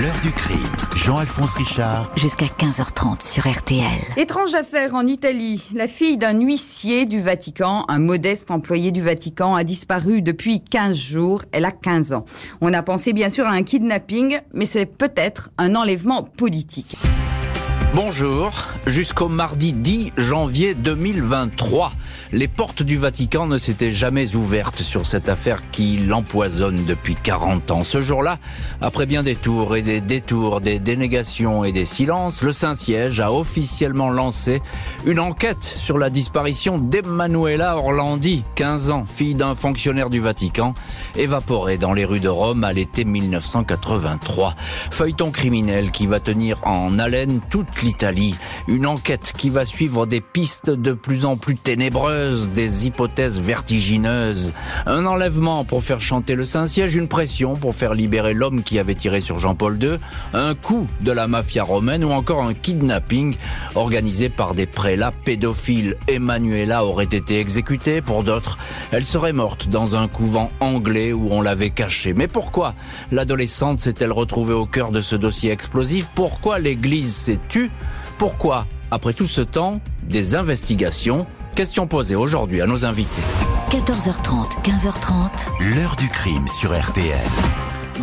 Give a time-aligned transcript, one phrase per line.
[0.00, 0.58] L'heure du crime.
[0.96, 2.10] Jean-Alphonse Richard.
[2.16, 3.84] Jusqu'à 15h30 sur RTL.
[4.16, 5.68] Étrange affaire en Italie.
[5.72, 10.96] La fille d'un huissier du Vatican, un modeste employé du Vatican, a disparu depuis 15
[10.96, 11.42] jours.
[11.52, 12.24] Elle a 15 ans.
[12.60, 16.96] On a pensé bien sûr à un kidnapping, mais c'est peut-être un enlèvement politique.
[17.94, 18.50] Bonjour,
[18.86, 21.92] jusqu'au mardi 10 janvier 2023,
[22.32, 27.70] les portes du Vatican ne s'étaient jamais ouvertes sur cette affaire qui l'empoisonne depuis 40
[27.70, 27.84] ans.
[27.84, 28.38] Ce jour-là,
[28.80, 33.32] après bien des tours et des détours, des dénégations et des silences, le Saint-Siège a
[33.32, 34.60] officiellement lancé
[35.06, 40.74] une enquête sur la disparition d'Emanuela Orlandi, 15 ans, fille d'un fonctionnaire du Vatican,
[41.14, 44.56] évaporée dans les rues de Rome à l'été 1983.
[44.90, 48.34] Feuilleton criminel qui va tenir en haleine toute l'Italie.
[48.66, 54.52] Une enquête qui va suivre des pistes de plus en plus ténébreuses, des hypothèses vertigineuses.
[54.86, 58.94] Un enlèvement pour faire chanter le Saint-Siège, une pression pour faire libérer l'homme qui avait
[58.94, 59.98] tiré sur Jean-Paul II,
[60.32, 63.36] un coup de la mafia romaine ou encore un kidnapping
[63.74, 65.96] organisé par des prélats pédophiles.
[66.08, 68.58] Emanuela aurait été exécutée, pour d'autres,
[68.92, 72.14] elle serait morte dans un couvent anglais où on l'avait cachée.
[72.14, 72.74] Mais pourquoi
[73.12, 76.08] l'adolescente s'est-elle retrouvée au cœur de ce dossier explosif?
[76.14, 77.70] Pourquoi l'Église s'est tue
[78.18, 83.22] pourquoi, après tout ce temps, des investigations Question posée aujourd'hui à nos invités.
[83.70, 85.74] 14h30, 15h30.
[85.76, 87.16] L'heure du crime sur RTL.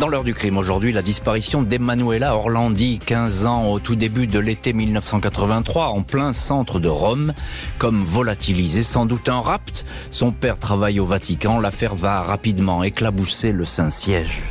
[0.00, 4.38] Dans l'heure du crime aujourd'hui, la disparition d'Emanuela Orlandi, 15 ans au tout début de
[4.38, 7.34] l'été 1983, en plein centre de Rome,
[7.78, 9.84] comme volatilisé, sans doute un rapt.
[10.08, 14.44] Son père travaille au Vatican, l'affaire va rapidement éclabousser le Saint-Siège.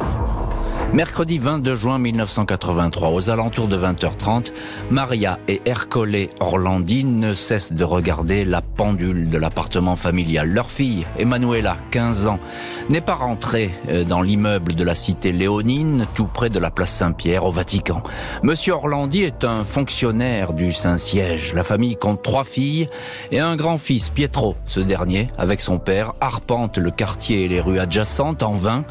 [0.94, 4.52] Mercredi 22 juin 1983, aux alentours de 20h30,
[4.90, 10.50] Maria et Ercole Orlandi ne cessent de regarder la pendule de l'appartement familial.
[10.50, 12.40] Leur fille, Emanuela, 15 ans,
[12.90, 16.92] n'est pas rentrée euh, dans l'immeuble de la cité léonine, tout près de la place
[16.92, 18.04] Saint-Pierre, au Vatican.
[18.44, 21.54] Monsieur Orlandi est un fonctionnaire du Saint-Siège.
[21.54, 22.90] La famille compte trois filles
[23.32, 24.58] et un grand-fils, Pietro.
[24.66, 28.84] Ce dernier, avec son père, arpente le quartier et les rues adjacentes en vain.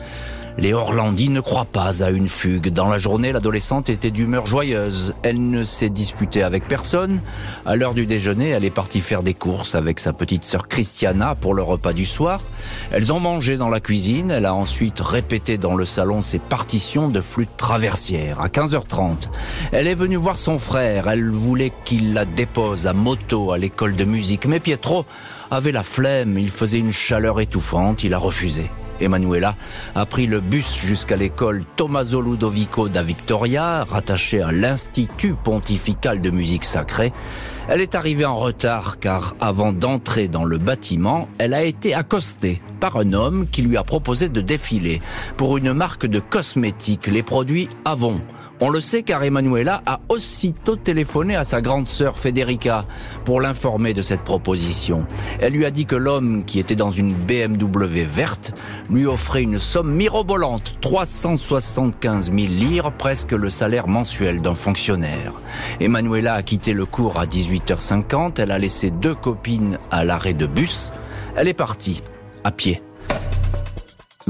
[0.61, 2.69] Les Orlandi ne croient pas à une fugue.
[2.69, 5.15] Dans la journée, l'adolescente était d'humeur joyeuse.
[5.23, 7.19] Elle ne s'est disputée avec personne.
[7.65, 11.35] À l'heure du déjeuner, elle est partie faire des courses avec sa petite sœur Christiana
[11.35, 12.43] pour le repas du soir.
[12.91, 14.31] Elles ont mangé dans la cuisine.
[14.31, 18.43] Elle a ensuite répété dans le salon ses partitions de flûte traversière.
[18.43, 19.31] À 15h30,
[19.73, 21.09] elle est venue voir son frère.
[21.09, 24.45] Elle voulait qu'il la dépose à moto à l'école de musique.
[24.45, 25.07] Mais Pietro
[25.51, 26.37] avait la flemme.
[26.37, 28.05] Il faisait une chaleur étouffante.
[28.05, 28.71] Il a refusé.
[29.01, 29.57] Emanuela
[29.95, 36.31] a pris le bus jusqu'à l'école Tommaso Ludovico da Victoria, rattachée à l'Institut pontifical de
[36.31, 37.13] musique sacrée.
[37.73, 42.61] Elle est arrivée en retard car avant d'entrer dans le bâtiment, elle a été accostée
[42.81, 45.01] par un homme qui lui a proposé de défiler
[45.37, 48.21] pour une marque de cosmétiques, les produits Avon.
[48.63, 52.85] On le sait car Emanuela a aussitôt téléphoné à sa grande sœur Federica
[53.25, 55.07] pour l'informer de cette proposition.
[55.41, 58.53] Elle lui a dit que l'homme qui était dans une BMW verte
[58.91, 65.33] lui offrait une somme mirobolante, 375 000 lire, presque le salaire mensuel d'un fonctionnaire.
[65.81, 67.25] Emanuela a quitté le cours à
[67.67, 70.93] 18h50, elle a laissé deux copines à l'arrêt de bus.
[71.37, 72.03] Elle est partie,
[72.45, 72.83] à pied.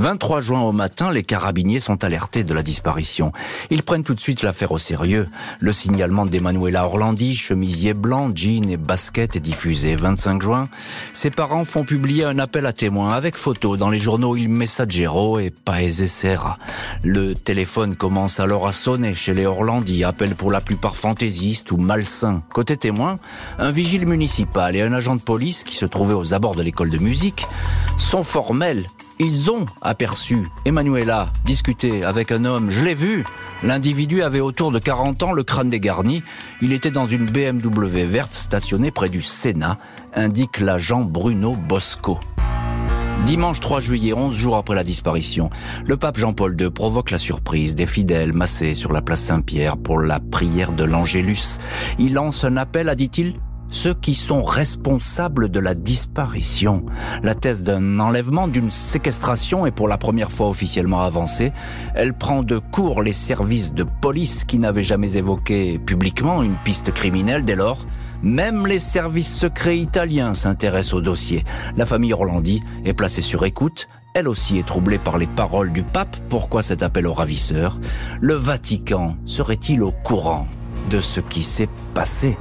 [0.00, 3.32] 23 juin au matin, les carabiniers sont alertés de la disparition.
[3.68, 5.28] Ils prennent tout de suite l'affaire au sérieux.
[5.58, 9.96] Le signalement d'Emanuela Orlandi, chemisier blanc, jean et basket est diffusé.
[9.96, 10.68] 25 juin,
[11.12, 15.38] ses parents font publier un appel à témoins avec photos dans les journaux Il Messaggero
[15.38, 16.56] et Paese Serra.
[17.04, 21.76] Le téléphone commence alors à sonner chez les Orlandi, appel pour la plupart fantaisistes ou
[21.76, 22.42] malsains.
[22.54, 23.16] Côté témoins,
[23.58, 26.88] un vigile municipal et un agent de police qui se trouvaient aux abords de l'école
[26.88, 27.46] de musique
[27.98, 28.86] sont formels
[29.20, 32.70] ils ont aperçu Emanuela discuter avec un homme.
[32.70, 33.24] Je l'ai vu.
[33.62, 36.22] L'individu avait autour de 40 ans, le crâne dégarni.
[36.62, 39.78] Il était dans une BMW verte stationnée près du Sénat,
[40.14, 42.18] indique l'agent Bruno Bosco.
[43.26, 45.50] Dimanche 3 juillet, 11 jours après la disparition,
[45.84, 50.00] le pape Jean-Paul II provoque la surprise des fidèles massés sur la place Saint-Pierre pour
[50.00, 51.58] la prière de l'Angélus.
[51.98, 53.34] Il lance un appel à, dit-il,
[53.70, 56.84] ceux qui sont responsables de la disparition.
[57.22, 61.52] La thèse d'un enlèvement, d'une séquestration est pour la première fois officiellement avancée.
[61.94, 66.92] Elle prend de court les services de police qui n'avaient jamais évoqué publiquement une piste
[66.92, 67.86] criminelle dès lors.
[68.22, 71.44] Même les services secrets italiens s'intéressent au dossier.
[71.76, 73.88] La famille Orlandi est placée sur écoute.
[74.12, 76.16] Elle aussi est troublée par les paroles du pape.
[76.28, 77.78] Pourquoi cet appel au ravisseur?
[78.20, 80.46] Le Vatican serait-il au courant
[80.90, 82.36] de ce qui s'est passé?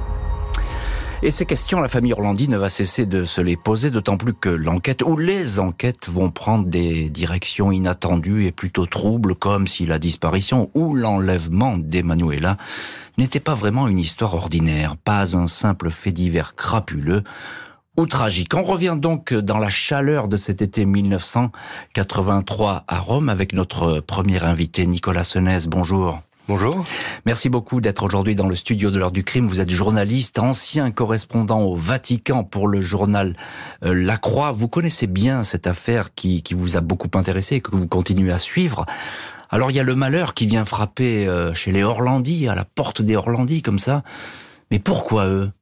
[1.22, 4.32] Et ces questions, la famille Orlandi ne va cesser de se les poser, d'autant plus
[4.32, 9.84] que l'enquête ou les enquêtes vont prendre des directions inattendues et plutôt troubles, comme si
[9.84, 12.56] la disparition ou l'enlèvement d'Emanuela
[13.18, 17.22] n'était pas vraiment une histoire ordinaire, pas un simple fait divers crapuleux
[17.98, 18.54] ou tragique.
[18.54, 24.42] On revient donc dans la chaleur de cet été 1983 à Rome avec notre premier
[24.42, 25.66] invité Nicolas Senez.
[25.68, 26.22] Bonjour.
[26.50, 26.84] Bonjour.
[27.26, 29.46] Merci beaucoup d'être aujourd'hui dans le studio de l'heure du crime.
[29.46, 33.36] Vous êtes journaliste, ancien correspondant au Vatican pour le journal
[33.84, 34.50] euh, La Croix.
[34.50, 38.38] Vous connaissez bien cette affaire qui, vous a beaucoup intéressé et que vous continuez à
[38.38, 38.84] suivre.
[39.48, 42.64] Alors il y a le malheur qui vient frapper euh, chez les Orlandi, à la
[42.64, 44.02] porte des Orlandi comme ça.
[44.72, 45.52] Mais pourquoi eux?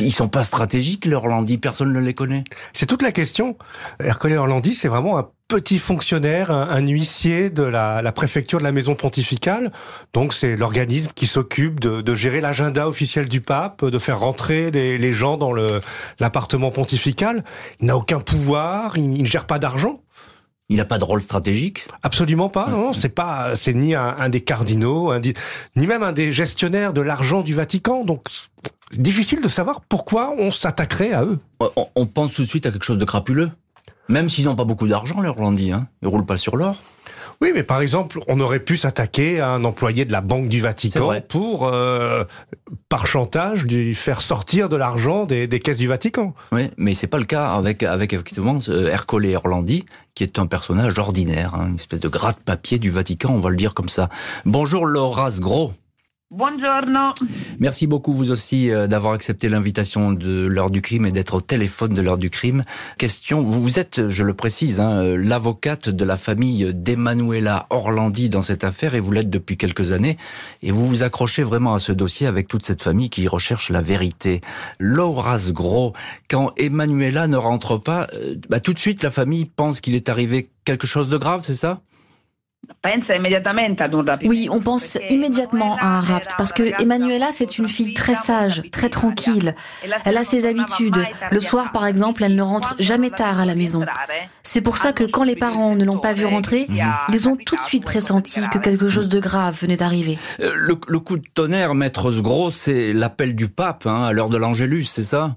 [0.00, 2.44] Ils sont pas stratégiques, les Orlandi, personne ne les connaît.
[2.72, 3.56] C'est toute la question.
[4.02, 8.72] Ercole Orlandi, c'est vraiment un petit fonctionnaire, un, huissier de la, la, préfecture de la
[8.72, 9.72] maison pontificale.
[10.12, 14.70] Donc c'est l'organisme qui s'occupe de, de, gérer l'agenda officiel du pape, de faire rentrer
[14.70, 15.52] les, les gens dans
[16.18, 17.44] l'appartement pontifical.
[17.80, 20.02] Il n'a aucun pouvoir, il, ne gère pas d'argent.
[20.70, 21.86] Il n'a pas de rôle stratégique?
[22.02, 22.68] Absolument pas.
[22.68, 25.14] Non, c'est pas, c'est ni un, un, des cardinaux,
[25.76, 28.04] ni même un des gestionnaires de l'argent du Vatican.
[28.04, 28.28] Donc
[28.92, 31.38] difficile de savoir pourquoi on s'attaquerait à eux.
[31.94, 33.50] On, pense tout de suite à quelque chose de crapuleux.
[34.08, 35.88] Même s'ils n'ont pas beaucoup d'argent, les Orlandis, hein.
[36.02, 36.76] ils roulent pas sur l'or.
[37.40, 40.60] Oui, mais par exemple, on aurait pu s'attaquer à un employé de la Banque du
[40.60, 42.24] Vatican pour, euh,
[42.88, 46.34] par chantage, lui faire sortir de l'argent des, caisses du Vatican.
[46.50, 48.58] Oui, mais c'est pas le cas avec, avec effectivement
[48.90, 49.84] Ercole Orlandi,
[50.16, 53.56] qui est un personnage ordinaire, hein, une espèce de gratte-papier du Vatican, on va le
[53.56, 54.08] dire comme ça.
[54.44, 55.72] Bonjour Laura Gros.
[56.30, 57.14] Buongiorno.
[57.58, 61.40] Merci beaucoup vous aussi euh, d'avoir accepté l'invitation de l'heure du crime et d'être au
[61.40, 62.64] téléphone de l'heure du crime.
[62.98, 68.42] Question, vous êtes, je le précise, hein, euh, l'avocate de la famille d'Emanuela Orlandi dans
[68.42, 70.18] cette affaire et vous l'êtes depuis quelques années
[70.62, 73.80] et vous vous accrochez vraiment à ce dossier avec toute cette famille qui recherche la
[73.80, 74.42] vérité.
[74.78, 75.94] Laura's Gros,
[76.28, 80.10] quand Emanuela ne rentre pas, euh, bah, tout de suite la famille pense qu'il est
[80.10, 81.80] arrivé quelque chose de grave, c'est ça?
[84.24, 88.62] Oui, on pense immédiatement à un rapt parce que Emanuela, c'est une fille très sage,
[88.70, 89.54] très tranquille.
[90.04, 91.02] Elle a ses habitudes.
[91.30, 93.84] Le soir, par exemple, elle ne rentre jamais tard à la maison.
[94.42, 96.68] C'est pour ça que quand les parents ne l'ont pas vue rentrer,
[97.12, 100.18] ils ont tout de suite pressenti que quelque chose de grave venait d'arriver.
[100.40, 104.36] Euh, le, coup de tonnerre, maître Gros, c'est l'appel du pape hein, à l'heure de
[104.36, 105.36] l'Angélus, c'est ça?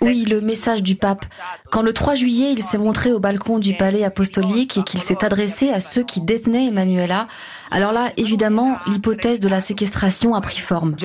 [0.00, 1.24] Oui, le message du pape.
[1.70, 5.24] Quand le 3 juillet, il s'est montré au balcon du palais apostolique et qu'il s'est
[5.24, 7.28] adressé à ceux qui détenaient Emmanuela,
[7.70, 10.96] alors là, évidemment, l'hypothèse de la séquestration a pris forme.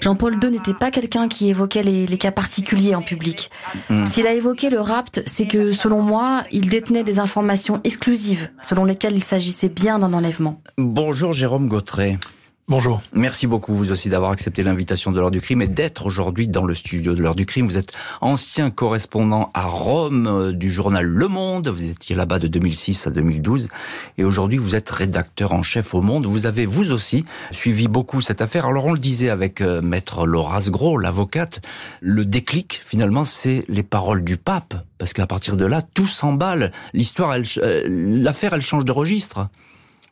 [0.00, 3.50] Jean-Paul II n'était pas quelqu'un qui évoquait les, cas particuliers en public.
[3.90, 4.04] Mm.
[4.04, 8.84] S'il a évoqué le rapt, c'est que, selon moi, il détenait des informations exclusives, selon
[8.84, 10.60] lesquelles il s'agissait bien d'un enlèvement.
[10.78, 12.18] Bonjour Jérôme Gautret.
[12.66, 13.02] Bonjour.
[13.12, 16.64] Merci beaucoup vous aussi d'avoir accepté l'invitation de l'heure du crime et d'être aujourd'hui dans
[16.64, 17.66] le studio de l'heure du crime.
[17.66, 21.68] Vous êtes ancien correspondant à Rome euh, du journal Le Monde.
[21.68, 23.68] Vous étiez là-bas de 2006 à 2012
[24.16, 26.24] et aujourd'hui vous êtes rédacteur en chef au Monde.
[26.24, 28.64] Vous avez vous aussi suivi beaucoup cette affaire.
[28.64, 31.60] Alors on le disait avec euh, maître Laura Gros, l'avocate,
[32.00, 36.72] le déclic finalement c'est les paroles du pape parce qu'à partir de là tout s'emballe.
[36.94, 39.50] L'histoire, euh, l'affaire elle change de registre.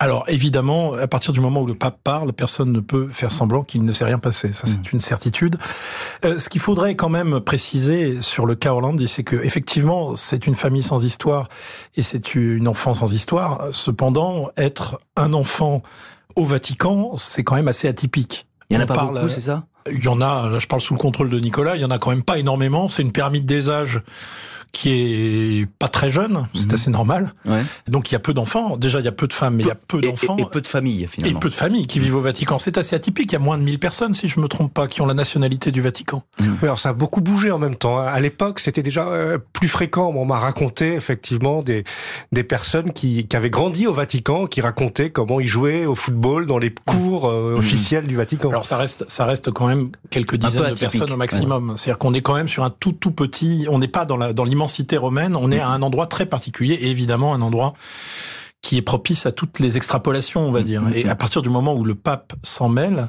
[0.03, 3.63] Alors évidemment, à partir du moment où le pape parle, personne ne peut faire semblant
[3.63, 4.51] qu'il ne s'est rien passé.
[4.51, 4.95] Ça, c'est mm.
[4.95, 5.59] une certitude.
[6.25, 10.49] Euh, ce qu'il faudrait quand même préciser sur le cas Orlandi, c'est que effectivement, c'est
[10.49, 11.49] une famille sans histoire
[11.95, 13.69] et c'est une enfant sans histoire.
[13.71, 15.85] Cependant, être un enfant
[16.35, 18.49] au Vatican, c'est quand même assez atypique.
[18.71, 19.67] Il y en a pas beaucoup, c'est ça?
[19.89, 20.49] Il y en a.
[20.49, 21.77] Là, je parle sous le contrôle de Nicolas.
[21.77, 22.89] Il y en a quand même pas énormément.
[22.89, 24.03] C'est une pyramide des âges
[24.72, 26.74] qui est pas très jeune, c'est mhm.
[26.74, 27.34] assez normal.
[27.44, 27.62] Ouais.
[27.88, 28.79] Donc il y a peu d'enfants.
[28.79, 30.36] Déjà il y a peu de femmes, mais il y a peu d'enfants.
[30.38, 31.38] Et, peu de familles finalement.
[31.38, 32.58] Et peu de familles qui vivent au Vatican.
[32.58, 33.31] C'est assez atypique.
[33.32, 35.14] Il y a moins de 1000 personnes, si je me trompe pas, qui ont la
[35.14, 36.22] nationalité du Vatican.
[36.41, 36.56] Mhm.
[36.62, 37.98] alors ça a beaucoup bougé en même temps.
[37.98, 38.06] Hein.
[38.06, 40.10] À l'époque, c'était déjà euh, plus fréquent.
[40.17, 41.84] On m'a raconté effectivement des
[42.32, 46.46] des personnes qui, qui avaient grandi au Vatican, qui racontaient comment ils jouaient au football
[46.46, 47.58] dans les cours euh, mhm.
[47.58, 48.48] officiels du Vatican.
[48.48, 51.74] Alors ça reste ça reste quand même quelques dizaines de personnes au maximum.
[51.76, 53.67] C'est-à-dire qu'on est quand même sur un tout tout petit.
[53.69, 55.35] On n'est pas dans la dans l'immensité romaine.
[55.35, 57.75] On est à un endroit très particulier et évidemment un endroit
[58.61, 60.85] qui est propice à toutes les extrapolations, on va dire.
[60.95, 63.09] Et à partir du moment où le pape s'en mêle,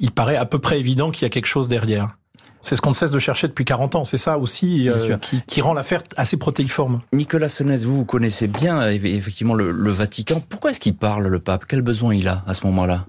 [0.00, 2.16] il paraît à peu près évident qu'il y a quelque chose derrière.
[2.60, 4.04] C'est ce qu'on ne cesse de chercher depuis 40 ans.
[4.04, 5.16] C'est ça aussi euh,
[5.46, 7.02] qui, rend l'affaire assez protéiforme.
[7.12, 10.42] Nicolas Senez, vous, vous connaissez bien effectivement le, Vatican.
[10.48, 11.66] Pourquoi est-ce qu'il parle, le pape?
[11.68, 13.06] Quel besoin il a à ce moment-là?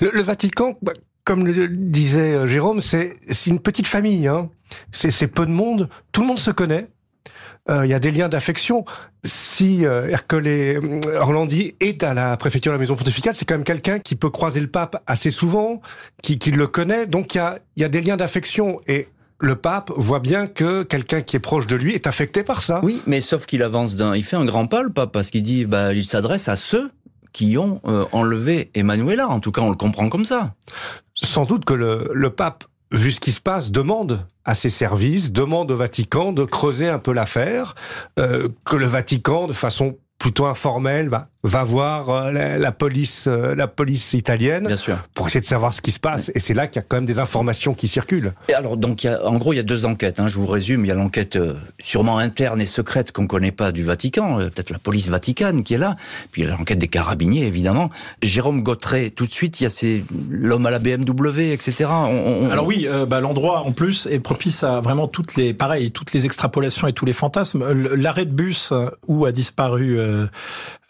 [0.00, 0.92] Le, Vatican, bah,
[1.28, 3.12] comme le disait euh, Jérôme, c'est
[3.46, 4.26] une petite famille.
[4.26, 4.48] Hein.
[4.92, 5.90] C'est peu de monde.
[6.10, 6.88] Tout le monde se connaît.
[7.68, 8.86] il y a des liens d'affection.
[9.24, 10.80] Si Ercole
[11.14, 14.30] Orlandi est à la préfecture de la maison pontificale, c'est quand même quelqu'un qui peut
[14.30, 15.82] croiser le pape assez souvent,
[16.22, 17.42] qui, qui le connaît, donc il
[17.76, 18.80] y a, des liens d'affection.
[18.86, 19.08] Et
[19.38, 22.80] le pape voit bien que quelqu'un qui est proche de lui est affecté par ça.
[22.82, 25.42] Oui, mais sauf qu'il avance d'un, il fait un grand pas le pape parce qu'il
[25.42, 26.90] dit, bah, il s'adresse à ceux
[27.32, 29.28] qui ont euh, enlevé Emmanuela.
[29.28, 30.54] En tout cas, on le comprend comme ça.
[31.20, 35.70] Sans doute que le, pape vu ce qui se passe, demande à ses services, demande
[35.70, 37.74] au Vatican de creuser un peu l'affaire,
[38.18, 43.54] euh, que le Vatican, de façon plutôt informel, va, va voir euh, la, police, euh,
[43.54, 44.98] la police italienne, Bien sûr.
[45.14, 46.32] pour essayer de savoir ce qui se passe.
[46.34, 48.32] Et c'est là qu'il y a quand même des informations qui circulent.
[48.48, 50.18] Et alors, donc, y a, en gros, il y a deux enquêtes.
[50.18, 50.84] Hein, je vous résume.
[50.84, 54.70] Il y a l'enquête euh, sûrement interne et secrète qu'on connaît pas du Vatican, peut-être
[54.70, 55.94] la police vaticane qui est là.
[56.32, 57.90] Puis il y a l'enquête des carabiniers, évidemment.
[58.22, 61.90] Jérôme Gautret, tout de suite, il y a ces l'homme à la BMW, etc.
[62.50, 66.26] Alors oui, bah, l'endroit en plus est propice à vraiment toutes les, pareil, toutes les
[66.26, 67.64] extrapolations et tous les fantasmes.
[67.94, 68.72] L'arrêt de bus
[69.06, 70.07] où a disparu euh,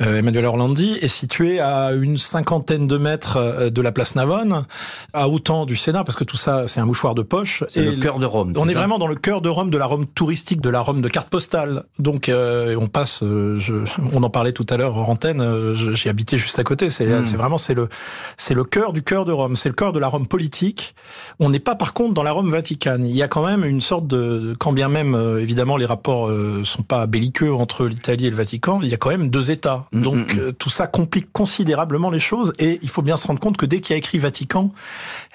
[0.01, 4.65] Emmanuel Orlandi est situé à une cinquantaine de mètres euh, de la place Navone,
[5.13, 7.65] à autant du Sénat, parce que tout ça, c'est un mouchoir de poche.
[7.69, 8.53] C'est le cœur de Rome.
[8.57, 11.01] On est, vraiment dans le cœur de Rome, de la Rome touristique, de la Rome
[11.01, 11.85] de carte postale.
[11.99, 13.21] Donc, euh, on passe.
[13.23, 15.75] Je, on en parlait tout à l'heure en antenne.
[15.75, 16.91] J'ai habité juste à côté.
[16.91, 17.25] C'est hmm.
[17.37, 17.89] vraiment c'est le
[18.37, 19.57] c'est le cœur du cœur de Rome.
[19.57, 20.95] C'est le cœur de la Rome politique.
[21.41, 23.05] On n'est pas par contre dans la Rome vaticane.
[23.05, 26.31] Il y a quand même une sorte de, quand bien même évidemment les rapports
[26.65, 29.87] sont pas belliqueux entre l'Italie et le Vatican, il y a quand même deux États.
[29.93, 30.41] Mm, Donc mm, mm.
[30.41, 33.67] Euh, tout ça complique considérablement les choses et il faut bien se rendre compte que
[33.67, 34.73] dès qu'il y a écrit Vatican,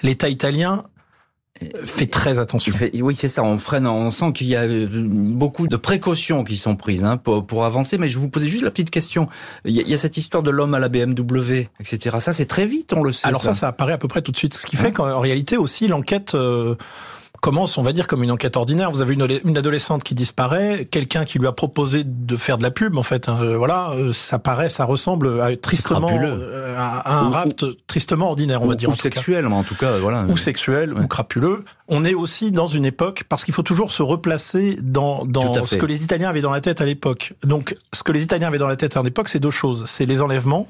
[0.02, 0.84] l'État italien
[1.62, 2.72] euh, fait très attention.
[3.00, 3.44] oui, c'est ça.
[3.44, 3.86] On freine.
[3.86, 7.64] On sent qu'il y a euh, beaucoup de précautions qui sont prises hein, pour, pour,
[7.64, 7.96] avancer.
[7.96, 9.28] Mais je vous posais juste la petite question.
[9.64, 12.16] Il y a, cette histoire de l'homme à la BMW, etc.
[12.18, 13.28] Ça, c'est très vite, on le sait.
[13.28, 14.54] Alors ça, ça, apparaît à peu près tout de suite.
[14.54, 16.36] Ce qui fait hein qu'en réalité aussi, l'enquête
[17.44, 18.90] commence, on va dire, comme une enquête ordinaire.
[18.90, 22.70] Vous avez une, adolescente qui disparaît, quelqu'un qui lui a proposé de faire de la
[22.70, 23.28] pub, en fait.
[23.28, 23.38] Hein.
[23.42, 28.62] Euh, voilà, euh, ça paraît, ça ressemble à, tristement euh, à, un rapt tristement ordinaire,
[28.62, 28.88] on va dire.
[28.88, 30.24] Ou sexuel, en tout cas, voilà.
[30.24, 31.64] Ou sexuel, ou crapuleux.
[31.86, 35.76] On est aussi dans une époque, parce qu'il faut toujours se replacer dans, dans ce
[35.76, 37.34] que les Italiens avaient dans la tête à l'époque.
[37.44, 39.84] Donc, ce que les Italiens avaient dans la tête à l'époque, c'est deux choses.
[39.84, 40.66] C'est les enlèvements,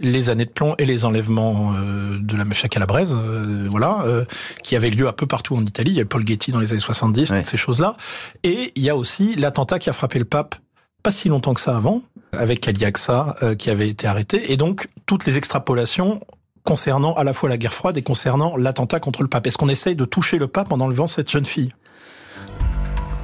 [0.00, 4.24] les années de plomb et les enlèvements euh, de la mafia calabraise, euh, voilà, euh,
[4.62, 5.92] qui avaient lieu un peu partout en Italie.
[5.92, 7.96] Il y a Paul Getty dans les années 70, toutes ces choses-là.
[8.42, 10.56] Et il y a aussi l'attentat qui a frappé le pape
[11.02, 14.52] pas si longtemps que ça avant, avec Ali Aksa qui avait été arrêté.
[14.52, 16.20] Et donc, toutes les extrapolations
[16.64, 19.46] concernant à la fois la guerre froide et concernant l'attentat contre le pape.
[19.46, 21.72] Est-ce qu'on essaye de toucher le pape en enlevant cette jeune fille?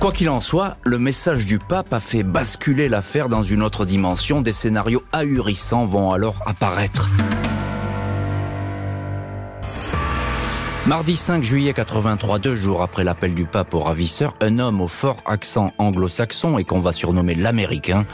[0.01, 3.85] Quoi qu'il en soit, le message du pape a fait basculer l'affaire dans une autre
[3.85, 4.41] dimension.
[4.41, 7.09] Des scénarios ahurissants vont alors apparaître.
[10.89, 14.89] Mardi 5 juillet 83, deux jours après l'appel du pape au ravisseur, un homme au
[14.89, 18.07] fort accent anglo-saxon et qu'on va surnommer l'américain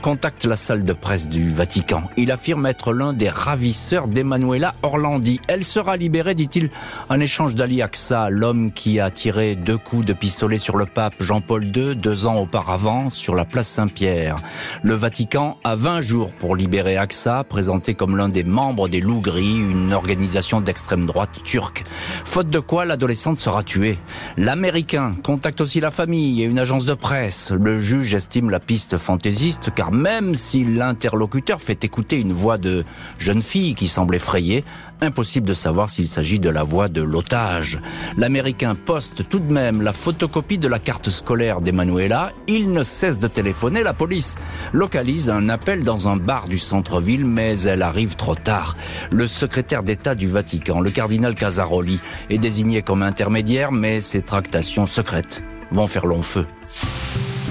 [0.00, 2.04] contacte la salle de presse du Vatican.
[2.16, 5.42] Il affirme être l'un des ravisseurs d'Emanuela Orlandi.
[5.46, 6.70] Elle sera libérée, dit-il,
[7.10, 11.12] en échange d'Ali Aksa, l'homme qui a tiré deux coups de pistolet sur le pape
[11.20, 14.40] Jean-Paul II deux ans auparavant sur la place Saint-Pierre.
[14.82, 19.20] Le Vatican a 20 jours pour libérer Aksa, présenté comme l'un des membres des Loups
[19.20, 21.84] Gris, une organisation d'extrême droite turque.
[22.24, 23.98] Faute de quoi, l'adolescente sera tuée.
[24.36, 27.50] L'Américain contacte aussi la famille et une agence de presse.
[27.52, 32.84] Le juge estime la piste fantaisiste car même si l'interlocuteur fait écouter une voix de
[33.18, 34.64] jeune fille qui semble effrayée,
[35.02, 37.80] impossible de savoir s'il s'agit de la voix de l'otage.
[38.16, 42.32] L'Américain poste tout de même la photocopie de la carte scolaire d'Emanuela.
[42.46, 43.82] Il ne cesse de téléphoner.
[43.82, 44.36] La police
[44.72, 48.76] localise un appel dans un bar du centre-ville, mais elle arrive trop tard.
[49.10, 54.86] Le secrétaire d'État du Vatican, le cardinal Casaroli, est désigné comme intermédiaire, mais ses tractations
[54.86, 55.42] secrètes
[55.72, 56.46] vont faire long feu.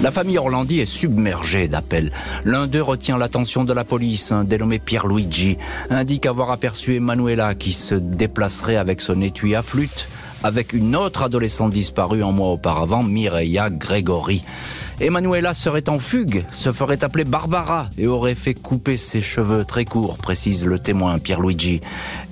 [0.00, 2.10] La famille Orlandi est submergée d'appels.
[2.44, 5.58] L'un d'eux retient l'attention de la police, un dénommé Pierluigi,
[5.90, 10.08] indique avoir aperçu Emanuela qui se déplacerait avec son étui à flûte
[10.42, 14.42] avec une autre adolescente disparue un mois auparavant, Mireia Gregory.
[15.00, 19.84] Emanuela serait en fugue, se ferait appeler Barbara et aurait fait couper ses cheveux très
[19.84, 21.80] courts, précise le témoin Pierluigi.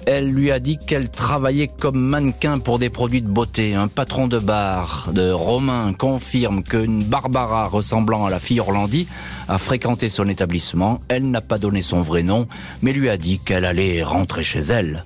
[0.06, 3.74] Elle lui a dit qu'elle travaillait comme mannequin pour des produits de beauté.
[3.74, 9.06] Un patron de bar de Romain confirme qu'une Barbara ressemblant à la fille Orlandi
[9.48, 11.00] a fréquenté son établissement.
[11.08, 12.46] Elle n'a pas donné son vrai nom,
[12.82, 15.04] mais lui a dit qu'elle allait rentrer chez elle.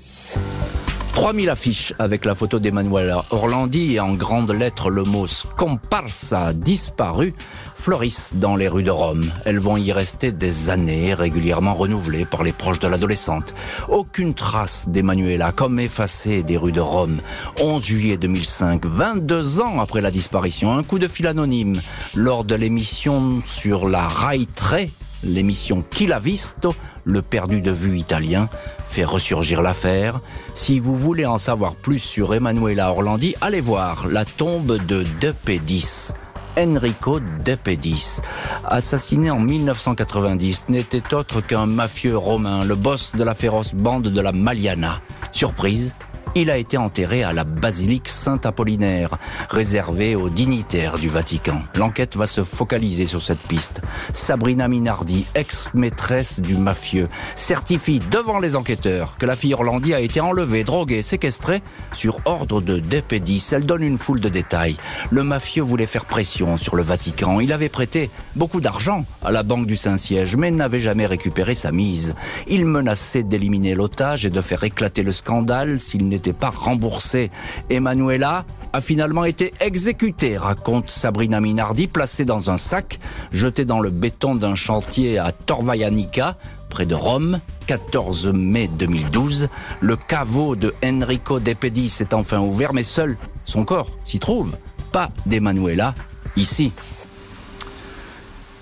[1.14, 7.34] 3000 affiches avec la photo d'Emmanuela Orlandi et en grandes lettres le mot scomparsa disparu
[7.76, 9.30] fleurissent dans les rues de Rome.
[9.44, 13.54] Elles vont y rester des années, régulièrement renouvelées par les proches de l'adolescente.
[13.88, 17.20] Aucune trace d'Emmanuela, comme effacée des rues de Rome.
[17.60, 21.80] 11 juillet 2005, 22 ans après la disparition, un coup de fil anonyme
[22.14, 24.78] lors de l'émission sur la Rai 3
[25.24, 28.48] l'émission Qui l'a visto, le perdu de vue italien,
[28.86, 30.20] fait ressurgir l'affaire.
[30.54, 35.32] Si vous voulez en savoir plus sur Emanuela Orlandi, allez voir La tombe de De
[35.44, 36.12] Pedis.
[36.56, 38.20] Enrico De Pedis,
[38.64, 44.20] assassiné en 1990, n'était autre qu'un mafieux romain, le boss de la féroce bande de
[44.20, 45.00] la Maliana.
[45.32, 45.94] Surprise,
[46.34, 49.18] il a été enterré à la basilique Saint-Apollinaire,
[49.50, 51.62] réservée aux dignitaires du Vatican.
[51.76, 53.80] L'enquête va se focaliser sur cette piste.
[54.12, 60.20] Sabrina Minardi, ex-maîtresse du mafieux, certifie devant les enquêteurs que la fille Orlandi a été
[60.20, 61.62] enlevée, droguée, séquestrée
[61.92, 63.50] sur ordre de Dépédis.
[63.52, 64.76] Elle donne une foule de détails.
[65.10, 67.40] Le mafieux voulait faire pression sur le Vatican.
[67.40, 71.70] Il avait prêté beaucoup d'argent à la Banque du Saint-Siège, mais n'avait jamais récupéré sa
[71.70, 72.14] mise.
[72.48, 77.30] Il menaçait d'éliminer l'otage et de faire éclater le scandale s'il n'était pas remboursé.
[77.70, 82.98] Emanuela a finalement été exécutée, raconte Sabrina Minardi, placée dans un sac,
[83.32, 86.36] jetée dans le béton d'un chantier à Torvaianica,
[86.70, 89.48] près de Rome, 14 mai 2012.
[89.80, 94.56] Le caveau de Enrico De Pedis est enfin ouvert, mais seul son corps s'y trouve.
[94.90, 95.94] Pas d'Emanuela,
[96.36, 96.72] ici.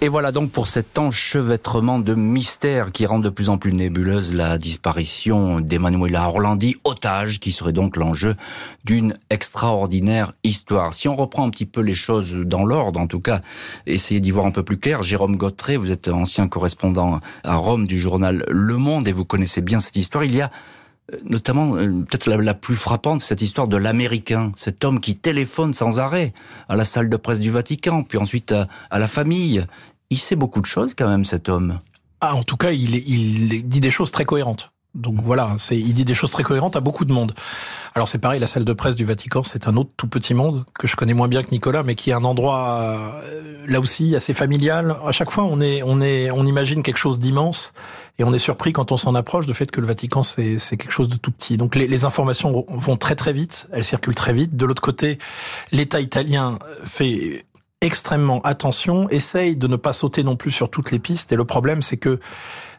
[0.03, 4.35] Et voilà donc pour cet enchevêtrement de mystères qui rend de plus en plus nébuleuse
[4.35, 8.35] la disparition d'Emanuela Orlandi, otage, qui serait donc l'enjeu
[8.83, 10.93] d'une extraordinaire histoire.
[10.93, 13.43] Si on reprend un petit peu les choses dans l'ordre, en tout cas,
[13.87, 15.05] essayez d'y voir un peu plus clair.
[15.05, 19.61] Jérôme Gautret, vous êtes ancien correspondant à Rome du journal Le Monde et vous connaissez
[19.61, 20.25] bien cette histoire.
[20.25, 20.51] Il y a
[21.13, 25.75] euh, notamment euh, peut-être la, plus frappante, cette histoire de l'Américain, cet homme qui téléphone
[25.75, 26.33] sans arrêt
[26.69, 28.53] à la salle de presse du Vatican, puis ensuite
[28.91, 29.65] à la famille,
[30.13, 31.79] il sait beaucoup de choses quand même, cet homme.
[32.21, 34.71] Ah, en tout cas, il, il dit des choses très cohérentes.
[34.95, 37.33] Donc voilà, c'est, il dit des choses très cohérentes à beaucoup de monde.
[37.95, 40.67] Alors c'est pareil, la salle de presse du Vatican, c'est un autre tout petit monde
[40.79, 44.15] que je connais moins bien que Nicolas, mais qui est un endroit euh, là aussi
[44.15, 44.95] assez familial.
[45.07, 47.73] À chaque fois, on est, on est, on imagine quelque chose d'immense
[48.19, 50.77] et on est surpris quand on s'en approche de fait que le Vatican c'est, c'est
[50.77, 51.57] quelque chose de tout petit.
[51.57, 54.57] Donc les, les informations vont très très vite, elles circulent très vite.
[54.57, 55.19] De l'autre côté,
[55.73, 57.47] l'État italien fait
[57.83, 61.33] extrêmement attention, essaye de ne pas sauter non plus sur toutes les pistes.
[61.33, 62.19] Et le problème, c'est que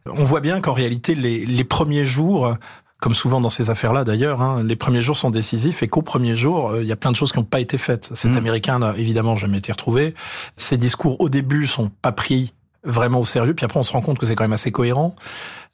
[0.06, 2.54] on voit bien qu'en réalité, les, les, premiers jours,
[3.00, 6.36] comme souvent dans ces affaires-là d'ailleurs, hein, les premiers jours sont décisifs et qu'au premier
[6.36, 8.10] jour, euh, il y a plein de choses qui n'ont pas été faites.
[8.14, 8.38] Cet mmh.
[8.38, 10.14] Américain n'a évidemment jamais été retrouvé.
[10.58, 12.54] Ses discours au début sont pas pris
[12.86, 15.16] vraiment au sérieux, puis après on se rend compte que c'est quand même assez cohérent.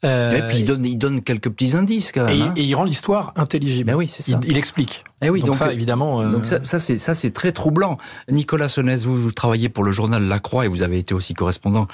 [0.02, 2.38] Euh, et puis il donne, il donne quelques petits indices quand même.
[2.38, 2.54] Et, hein.
[2.56, 3.90] et il rend l'histoire intelligible.
[3.90, 4.40] Ben oui, c'est ça.
[4.42, 5.04] Il, il, explique.
[5.20, 6.22] Et eh oui, donc, ça évidemment.
[6.22, 6.30] Euh...
[6.30, 7.98] Donc ça, ça c'est ça c'est très troublant.
[8.30, 11.34] Nicolas Sonès, vous, vous, travaillez pour le journal La Croix et vous avez été aussi
[11.34, 11.86] correspondant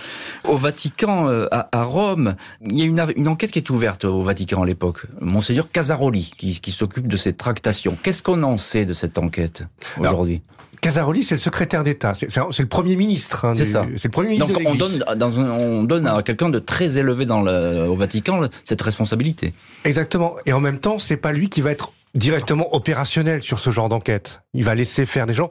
[0.45, 2.37] au Vatican euh, à, à, Rome.
[2.65, 5.07] Il y a une, une enquête qui est ouverte au Vatican à l'époque.
[5.21, 7.97] Monseigneur Casaroli qui, qui s'occupe de ces tractations.
[8.05, 9.65] Qu'est-ce qu'on en sait de cette enquête
[9.99, 10.43] aujourd'hui?
[10.81, 13.45] Casaroli, c'est le secrétaire d'État, c'est le premier ministre.
[13.45, 13.87] Hein, c'est ça.
[13.97, 14.53] C'est le premier ministre.
[14.53, 17.96] Donc on donne, dans un, on donne à quelqu'un de très élevé dans le, au
[17.97, 19.53] Vatican cette responsabilité.
[19.85, 20.37] Exactement.
[20.47, 23.89] Et en même temps, c'est pas lui qui va être directement opérationnel sur ce genre
[23.89, 24.43] d'enquête.
[24.55, 25.51] Il va laisser faire des gens,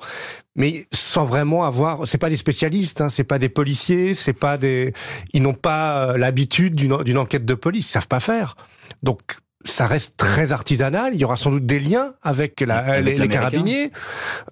[0.55, 2.07] mais sans vraiment avoir.
[2.07, 4.93] C'est pas des spécialistes, hein, c'est pas des policiers, c'est pas des.
[5.33, 8.55] Ils n'ont pas euh, l'habitude d'une enquête de police, ils savent pas faire.
[9.03, 11.13] Donc ça reste très artisanal.
[11.13, 13.91] Il y aura sans doute des liens avec, la, les, carabiniers.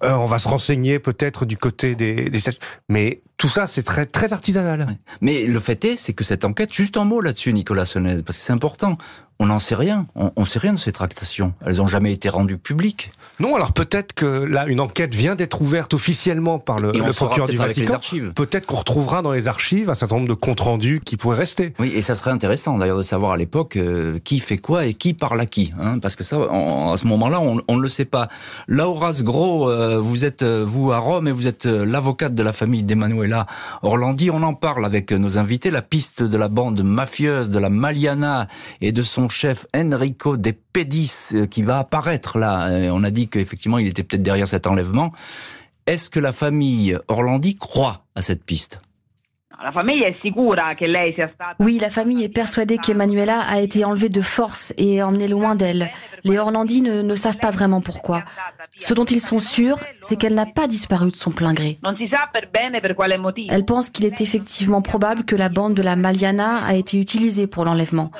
[0.02, 2.40] Euh, on va se renseigner peut-être du côté des, des,
[2.88, 4.86] mais tout ça c'est très très artisanal.
[5.20, 8.38] Mais le fait est, c'est que cette enquête, juste un mot là-dessus, Nicolas Sonez, parce
[8.38, 8.98] que c'est important.
[9.38, 10.06] On n'en sait rien.
[10.14, 11.54] On, on sait rien de ces tractations.
[11.66, 13.10] Elles n'ont jamais été rendues publiques.
[13.40, 17.48] Non, alors peut-être que là, une enquête vient d'être ouverte officiellement par le, le procureur
[17.48, 17.98] du Vatican.
[18.34, 21.74] Peut-être qu'on retrouvera dans les archives un certain nombre de comptes rendus qui pourraient rester.
[21.80, 24.94] Oui, et ça serait intéressant d'ailleurs de savoir à l'époque euh, qui fait quoi et
[24.94, 28.04] qui parle à qui, hein, parce que ça, à ce moment-là, on, ne le sait
[28.04, 28.28] pas.
[28.68, 32.52] Laura Gros, euh, vous êtes euh, vous à Rome et vous êtes l'avocate de la
[32.52, 33.46] famille d'Emanuela
[33.82, 34.30] Orlandi.
[34.30, 35.70] On en parle avec nos invités.
[35.70, 38.46] La piste de la bande mafieuse de la Maliana
[38.80, 42.68] et de son chef Enrico De Pedis qui va apparaître là.
[42.92, 45.12] On a dit qu'effectivement il était peut-être derrière cet enlèvement.
[45.86, 48.80] Est-ce que la famille Orlandi croit à cette piste?
[51.58, 55.90] Oui, la famille est persuadée qu'Emanuela a été enlevée de force et emmenée loin d'elle.
[56.24, 58.24] Les Orlandi ne, ne, savent pas vraiment pourquoi.
[58.76, 61.78] Ce dont ils sont sûrs, c'est qu'elle n'a pas disparu de son plein gré.
[63.50, 67.46] Elle pense qu'il est effectivement probable que la bande de la Maliana a été utilisée
[67.46, 68.10] pour l'enlèvement.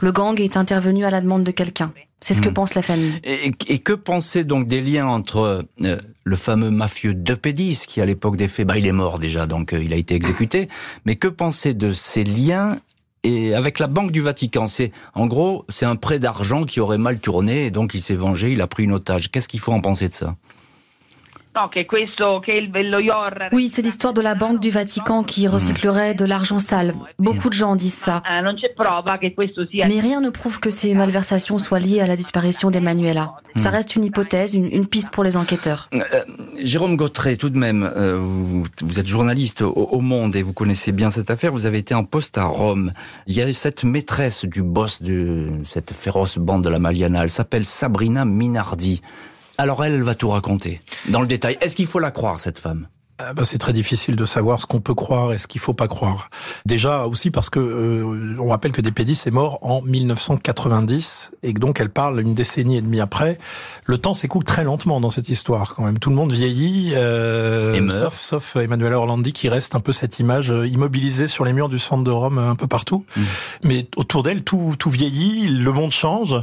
[0.00, 1.92] Le gang est intervenu à la demande de quelqu'un.
[2.24, 2.54] C'est ce que hmm.
[2.54, 3.20] pense la famille.
[3.22, 8.06] Et, que penser donc des liens entre euh, le fameux mafieux de Pédis, qui à
[8.06, 10.70] l'époque des faits, bah, il est mort déjà, donc euh, il a été exécuté.
[11.04, 12.78] Mais que penser de ces liens
[13.24, 16.96] et avec la Banque du Vatican, c'est en gros, c'est un prêt d'argent qui aurait
[16.96, 19.30] mal tourné et donc il s'est vengé, il a pris une otage.
[19.30, 20.34] Qu'est-ce qu'il faut en penser de ça?
[23.52, 26.94] Oui, c'est l'histoire de la Banque du Vatican qui recyclerait de l'argent sale.
[27.18, 28.22] Beaucoup de gens disent ça.
[28.26, 28.42] Ah,
[29.88, 33.34] Mais rien ne prouve que ces malversations soient liées à la disparition d'Emmanuela.
[33.56, 33.74] Ça hmm.
[33.74, 35.88] reste une hypothèse, une, piste pour les enquêteurs.
[35.94, 36.24] Euh, euh,
[36.62, 41.10] Jérôme Gautret, tout de même, euh, vous, êtes journaliste au, Monde et vous connaissez bien
[41.10, 41.50] cette affaire.
[41.52, 42.92] Vous avez été en poste à Rome.
[43.26, 47.22] Il y a cette maîtresse du boss de cette féroce bande de la Maliana.
[47.22, 49.00] Elle s'appelle Sabrina Minardi.
[49.58, 51.56] Alors elle, va tout raconter, dans le détail.
[51.60, 52.88] Est-ce qu'il faut la croire, cette femme?
[53.18, 55.72] Ah bah, c'est très difficile de savoir ce qu'on peut croire et ce qu'il faut
[55.72, 56.30] pas croire.
[56.66, 61.60] Déjà aussi parce que euh, on rappelle que Despédis est mort en 1990 et que
[61.60, 63.38] donc elle parle une décennie et demie après.
[63.84, 66.00] Le temps s'écoule très lentement dans cette histoire quand même.
[66.00, 70.50] Tout le monde vieillit, euh, sauf, sauf Emmanuel Orlandi qui reste un peu cette image
[70.50, 73.06] euh, immobilisée sur les murs du centre de Rome un peu partout.
[73.16, 73.22] Mmh.
[73.62, 76.34] Mais autour d'elle, tout, tout vieillit, le monde change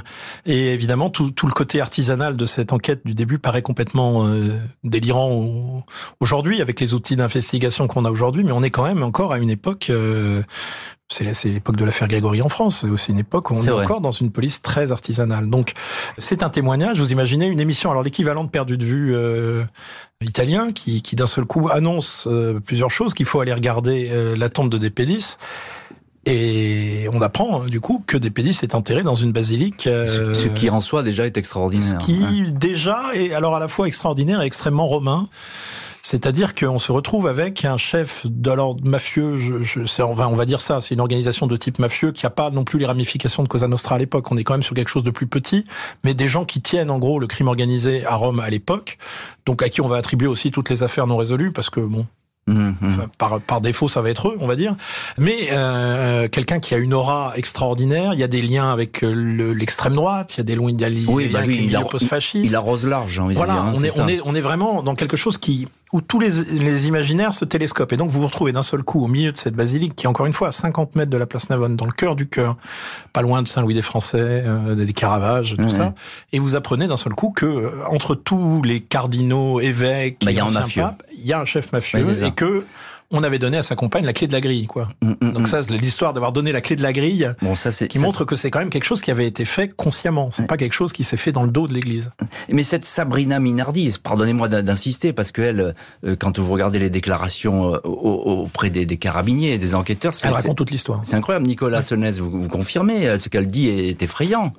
[0.45, 4.25] et évidemment tout, tout le côté artisanal de cette enquête du début paraît complètement
[4.85, 5.83] délirant
[6.21, 9.39] aujourd'hui avec les outils d'investigation qu'on a aujourd'hui, mais on est quand même encore à
[9.39, 9.87] une époque.
[9.89, 10.41] Euh,
[11.09, 12.79] c'est l'époque de l'affaire Grégory en France.
[12.81, 15.49] C'est aussi une époque où on est, encore dans une police très artisanale.
[15.49, 15.73] Donc,
[16.17, 16.99] c'est un témoignage.
[16.99, 19.65] Vous imaginez une émission, alors l'équivalent de perdu de vue euh,
[20.21, 24.47] italien, qui, qui d'un seul coup annonce euh, plusieurs choses, qu'il faut aller regarder la
[24.47, 25.37] tombe de Despédis.
[26.25, 29.83] Et on apprend du coup que Despédis est enterré dans une basilique.
[29.83, 31.99] ce qui en soi déjà est extraordinaire.
[31.99, 35.27] Ce qui déjà est alors à la fois extraordinaire et extrêmement romain.
[36.01, 40.35] C'est-à-dire qu'on se retrouve avec un chef de l'ordre mafieux, je, je, on, va, on
[40.35, 42.85] va dire ça, c'est une organisation de type mafieux qui n'a pas non plus les
[42.85, 44.31] ramifications de Cosa Nostra à l'époque.
[44.31, 45.65] On est quand même sur quelque chose de plus petit,
[46.03, 48.97] mais des gens qui tiennent en gros le crime organisé à Rome à l'époque,
[49.45, 52.05] donc à qui on va attribuer aussi toutes les affaires non résolues, parce que bon,
[52.47, 53.07] mmh, mmh.
[53.17, 54.75] par, par défaut, ça va être eux, on va dire.
[55.17, 58.13] Mais euh, quelqu'un qui a une aura extraordinaire.
[58.13, 60.35] Il y a des liens avec euh, l'extrême droite.
[60.35, 62.45] Il y a des liens, il y a oui, bah il, post-fasciste.
[62.45, 63.19] Il arrose large.
[63.19, 65.67] Envie voilà, dire, hein, on, est, on, est, on est vraiment dans quelque chose qui
[65.93, 67.91] où tous les, les, imaginaires se télescopent.
[67.91, 70.07] Et donc vous vous retrouvez d'un seul coup au milieu de cette basilique qui est
[70.07, 72.55] encore une fois à 50 mètres de la place Navone, dans le cœur du cœur,
[73.11, 75.93] pas loin de Saint-Louis des Français, euh, des Caravages, tout ça.
[76.31, 80.37] Et vous apprenez d'un seul coup que euh, entre tous les cardinaux, évêques, bah, il
[80.37, 80.83] y a un mafieux,
[81.21, 82.65] il y a un chef mafieux et que
[83.11, 84.87] on avait donné à sa compagne la clé de la grille, quoi.
[85.01, 85.45] Mm, mm, Donc mm.
[85.45, 88.35] ça, l'histoire d'avoir donné la clé de la grille, bon, ça, c'est, qui montre que
[88.35, 90.31] c'est quand même quelque chose qui avait été fait consciemment.
[90.31, 92.11] C'est pas quelque chose qui s'est fait dans le dos de l'Église.
[92.49, 97.75] Mais cette Sabrina Minardi, pardonnez-moi d'insister, parce que elle, euh, quand vous regardez les déclarations
[97.75, 101.01] euh, auprès des, des carabiniers, des enquêteurs, elle raconte toute l'histoire.
[101.03, 101.45] C'est incroyable.
[101.45, 104.53] Nicolas Senez, vous, vous confirmez, euh, ce qu'elle dit est effrayant.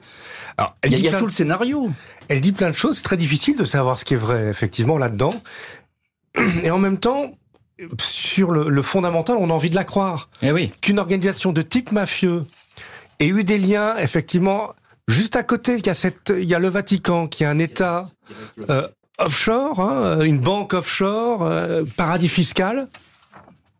[0.58, 1.90] Alors, il y a, tout le scénario.
[2.28, 2.96] Elle dit plein de choses.
[2.96, 5.32] C'est très difficile de savoir ce qui est vrai, effectivement, là-dedans.
[6.62, 7.30] Et en même temps,
[8.00, 10.28] sur le, fondamental, on a envie de la croire.
[10.42, 10.72] Eh oui.
[10.80, 12.44] Qu'une organisation de type mafieux
[13.18, 14.74] ait eu des liens, effectivement,
[15.08, 17.58] juste à côté, il y a, cette, il y a le Vatican, qui est un
[17.58, 18.08] État
[18.70, 22.88] euh, offshore, hein, une banque offshore, euh, paradis fiscal.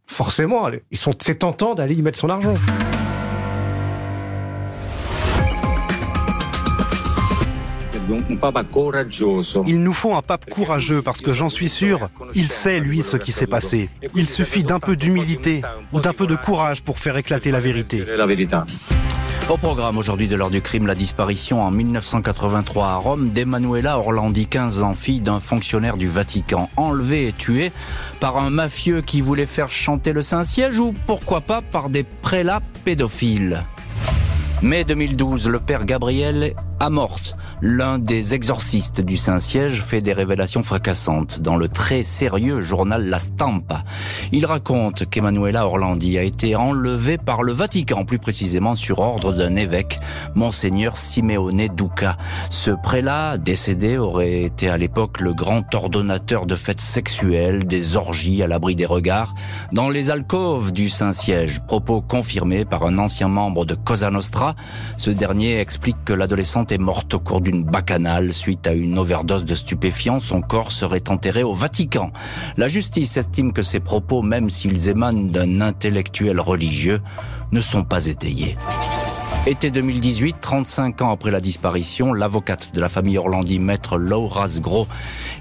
[0.07, 2.55] Forcément, ils sont, c'est tentant d'aller y mettre son argent.
[9.67, 13.17] Il nous faut un pape courageux parce que j'en suis sûr, il sait lui ce
[13.17, 13.88] qui s'est passé.
[14.15, 15.62] Il suffit d'un peu d'humilité
[15.93, 18.05] ou d'un peu de courage pour faire éclater la vérité.
[19.49, 24.47] Au programme aujourd'hui de l'heure du crime, la disparition en 1983 à Rome d'Emanuela Orlandi,
[24.47, 27.73] 15 ans, fille d'un fonctionnaire du Vatican, enlevée et tuée
[28.21, 32.62] par un mafieux qui voulait faire chanter le Saint-Siège ou pourquoi pas par des prélats
[32.85, 33.65] pédophiles.
[34.62, 41.41] Mai 2012, le père Gabriel Amorce, l'un des exorcistes du Saint-Siège, fait des révélations fracassantes
[41.41, 43.85] dans le très sérieux journal La Stampa.
[44.33, 49.55] Il raconte qu'Emanuela Orlandi a été enlevée par le Vatican, plus précisément sur ordre d'un
[49.55, 50.01] évêque,
[50.35, 52.17] Monseigneur Simeone Duca.
[52.51, 58.43] Ce prélat, décédé, aurait été à l'époque le grand ordonnateur de fêtes sexuelles, des orgies
[58.43, 59.35] à l'abri des regards,
[59.73, 64.55] dans les alcôves du Saint-Siège, propos confirmés par un ancien membre de Cosa Nostra.
[64.97, 66.13] Ce dernier explique que
[66.70, 70.20] est morte au cours d'une bacchanale suite à une overdose de stupéfiants.
[70.20, 72.12] Son corps serait enterré au Vatican.
[72.57, 77.01] La justice estime que ces propos, même s'ils émanent d'un intellectuel religieux,
[77.53, 78.57] ne sont pas étayés.
[79.44, 84.87] Été 2018, 35 ans après la disparition, l'avocate de la famille Orlandi, maître Laura Sgro,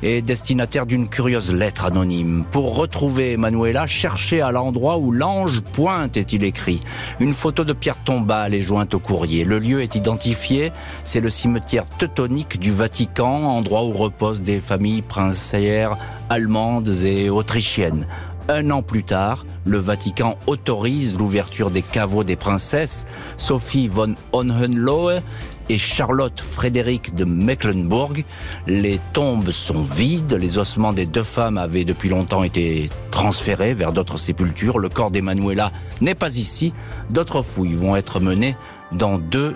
[0.01, 2.43] est destinataire d'une curieuse lettre anonyme.
[2.49, 6.81] Pour retrouver Manuela, cherchez à l'endroit où l'ange pointe, est-il écrit.
[7.19, 9.43] Une photo de pierre tombale est jointe au courrier.
[9.43, 10.71] Le lieu est identifié,
[11.03, 15.95] c'est le cimetière teutonique du Vatican, endroit où reposent des familles princières
[16.27, 18.07] allemandes et autrichiennes.
[18.49, 23.05] Un an plus tard, le Vatican autorise l'ouverture des caveaux des princesses,
[23.37, 25.21] Sophie von Hohenlohe
[25.69, 28.23] et Charlotte Frédéric de Mecklenburg.
[28.67, 33.93] Les tombes sont vides, les ossements des deux femmes avaient depuis longtemps été transférés vers
[33.93, 34.79] d'autres sépultures.
[34.79, 36.73] Le corps d'Emmanuela n'est pas ici.
[37.09, 38.57] D'autres fouilles vont être menées
[38.91, 39.55] dans deux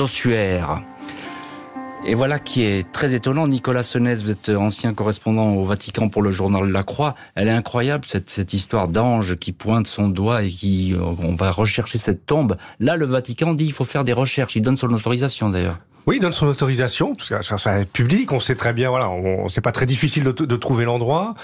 [0.00, 0.82] ossuaires.
[2.06, 3.48] Et voilà qui est très étonnant.
[3.48, 7.14] Nicolas Senez, vous êtes ancien correspondant au Vatican pour le journal La Croix.
[7.34, 11.34] Elle est incroyable, cette, cette histoire d'ange qui pointe son doigt et qui, euh, on
[11.34, 12.56] va rechercher cette tombe.
[12.78, 14.54] Là, le Vatican dit il faut faire des recherches.
[14.54, 15.78] Il donne son autorisation d'ailleurs.
[16.06, 18.90] Oui, il donne son autorisation, parce que ça, ça est public, on sait très bien,
[18.90, 21.34] voilà, on, c'est pas très difficile de, de trouver l'endroit.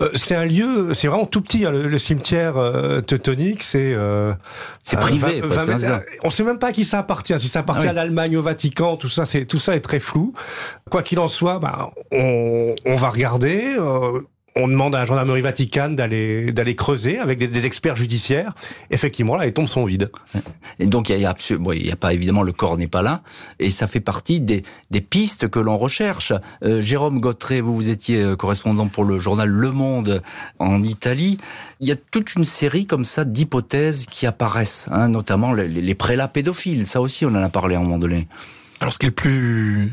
[0.00, 3.92] Euh, c'est un lieu, c'est vraiment tout petit, hein, le, cimetière euh, teutonique, c'est...
[3.94, 4.32] Euh,
[4.82, 7.86] c'est privé, 20, 20 On sait même pas à qui ça appartient, si ça appartient
[7.86, 10.34] ah à l'Allemagne, au Vatican, tout ça, c'est tout ça est très flou.
[10.90, 13.76] Quoi qu'il en soit, bah, on, on va regarder.
[14.56, 18.52] On demande à la gendarmerie Vaticane d'aller d'aller creuser avec des, experts judiciaires.
[18.90, 20.10] Effectivement, là, les tombes sont vides.
[20.80, 23.22] Et donc il y a, il y a pas évidemment le corps n'est pas là,
[23.58, 26.32] et ça fait partie des, des pistes que l'on recherche.
[26.64, 30.22] Euh, Jérôme Gautret, vous vous étiez euh, correspondant pour le journal Le Monde
[30.58, 31.38] en Italie.
[31.78, 35.94] Il y a toute une série comme ça d'hypothèses qui apparaissent, hein, notamment les, les
[35.94, 36.86] prélats pédophiles.
[36.86, 38.00] Ça aussi, on en a parlé à un.
[38.80, 39.92] Alors, ce qui est le plus,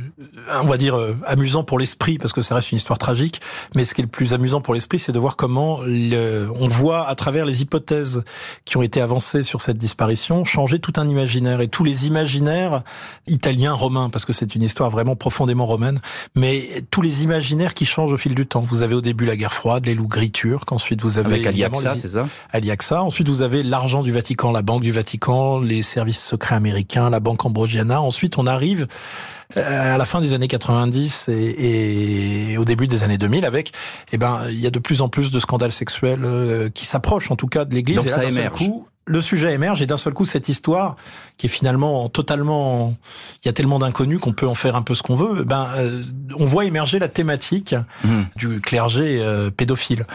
[0.61, 3.41] on va dire, euh, amusant pour l'esprit, parce que ça reste une histoire tragique,
[3.75, 7.07] mais ce qui est le plus amusant pour l'esprit, c'est de voir comment on voit
[7.07, 8.23] à travers les hypothèses
[8.65, 12.81] qui ont été avancées sur cette disparition changer tout un imaginaire et tous les imaginaires
[13.27, 15.99] italiens, romains, parce que c'est une histoire vraiment profondément romaine,
[16.35, 18.61] mais tous les imaginaires qui changent au fil du temps.
[18.61, 21.47] Vous avez au début la guerre froide, les loups gris turcs, ensuite vous avez avec
[21.47, 22.27] Aliaxa, c'est ça?
[22.51, 27.09] Aliaxa, ensuite vous avez l'argent du Vatican, la banque du Vatican, les services secrets américains,
[27.09, 28.01] la banque ambrosiana.
[28.01, 33.03] Ensuite, on arrive euh, à la fin des années 90 et, et, au début des
[33.03, 33.71] années 2000 avec
[34.11, 37.31] eh ben il y a de plus en plus de scandales sexuels euh, qui s'approchent
[37.31, 37.97] en tout cas de l'église.
[37.97, 38.63] Donc et ça émerge
[39.07, 40.95] le sujet émerge et d'un seul coup cette histoire
[41.37, 42.95] qui est finalement totalement
[43.43, 45.67] il y a tellement d'inconnus qu'on peut en faire un peu ce qu'on veut ben
[45.77, 46.01] euh,
[46.37, 48.21] on voit émerger la thématique mmh.
[48.35, 50.05] du clergé euh, pédophile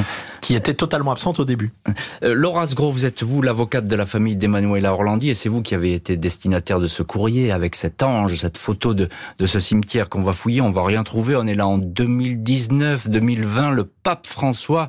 [0.40, 1.72] qui était totalement absente au début.
[2.24, 5.62] Euh, Laura Sgro, vous êtes vous l'avocate de la famille d'Emmanuela Orlandi et c'est vous
[5.62, 9.61] qui avez été destinataire de ce courrier avec cet ange, cette photo de, de ce
[9.61, 13.85] cimetière qu'on va fouiller, on va rien trouver, on est là en 2019, 2020, le
[13.85, 14.88] pape François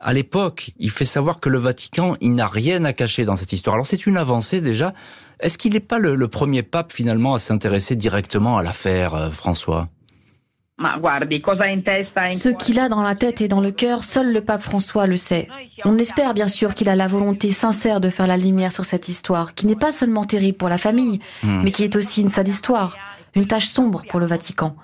[0.00, 3.52] à l'époque, il fait savoir que le Vatican, il n'a rien à cacher dans cette
[3.52, 3.74] histoire.
[3.74, 4.92] Alors c'est une avancée déjà.
[5.40, 9.88] Est-ce qu'il n'est pas le, premier pape finalement à s'intéresser directement à l'affaire, euh, François?
[12.30, 15.16] Ce qu'il a dans la tête et dans le cœur, seul le pape François le
[15.16, 15.48] sait.
[15.84, 19.08] On espère bien sûr qu'il a la volonté sincère de faire la lumière sur cette
[19.08, 21.62] histoire, qui n'est pas seulement terrible pour la famille, hmm.
[21.64, 22.96] mais qui est aussi une sale histoire,
[23.34, 24.76] une tâche sombre pour le Vatican.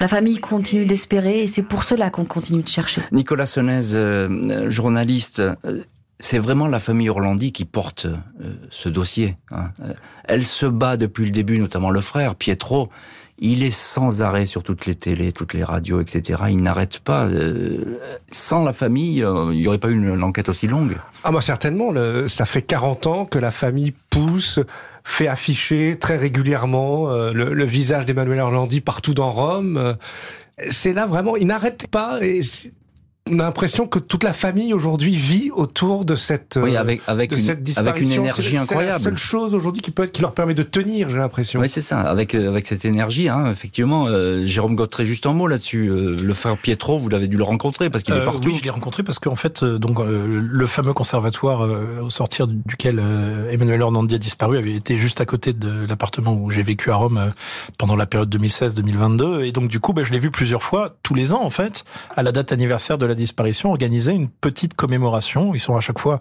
[0.00, 3.02] La famille continue d'espérer et c'est pour cela qu'on continue de chercher.
[3.12, 5.82] Nicolas Sonez, euh, journaliste, euh,
[6.18, 9.36] c'est vraiment la famille Orlandi qui porte euh, ce dossier.
[9.50, 9.70] Hein.
[10.24, 12.88] Elle se bat depuis le début, notamment le frère, Pietro.
[13.38, 16.44] Il est sans arrêt sur toutes les télés, toutes les radios, etc.
[16.50, 17.28] Il n'arrête pas.
[18.30, 20.96] sans la famille, il n'y aurait pas eu une, enquête aussi longue?
[21.24, 21.92] Ah bah certainement.
[22.28, 24.60] ça fait 40 ans que la famille pousse
[25.04, 29.76] fait afficher très régulièrement euh, le, visage d'Emmanuel Orlandi partout dans Rome.
[29.76, 29.94] Euh,
[30.70, 32.40] c'est là vraiment, il n'arrête pas et
[33.30, 37.32] on a l'impression que toute la famille aujourd'hui vit autour de cette oui, avec avec
[37.32, 38.98] une, avec une énergie incroyable.
[38.98, 41.58] C'est la seule chose aujourd'hui qui peut qui leur permet de tenir, j'ai l'impression.
[41.60, 42.00] Oui, c'est ça.
[42.00, 44.08] Avec euh, avec cette énergie, hein, effectivement.
[44.08, 45.88] Euh, Jérôme Gautret, juste un mot là-dessus.
[45.88, 48.50] Euh, le frère Pietro, vous l'avez dû le rencontrer parce qu'il est partout.
[48.50, 51.66] Oui, je l'ai rencontré parce qu'en fait, donc le fameux conservatoire
[52.02, 53.02] au sortir duquel
[53.50, 56.96] Emmanuel Orlandi a disparu avait été juste à côté de l'appartement où j'ai vécu à
[56.96, 57.32] Rome
[57.78, 61.14] pendant la période 2016-2022, et donc du coup, ben, je l'ai vu plusieurs fois, tous
[61.14, 61.84] les ans en fait,
[62.14, 65.54] à la date anniversaire de la disparition, organiser une petite commémoration.
[65.54, 66.20] Ils sont à chaque fois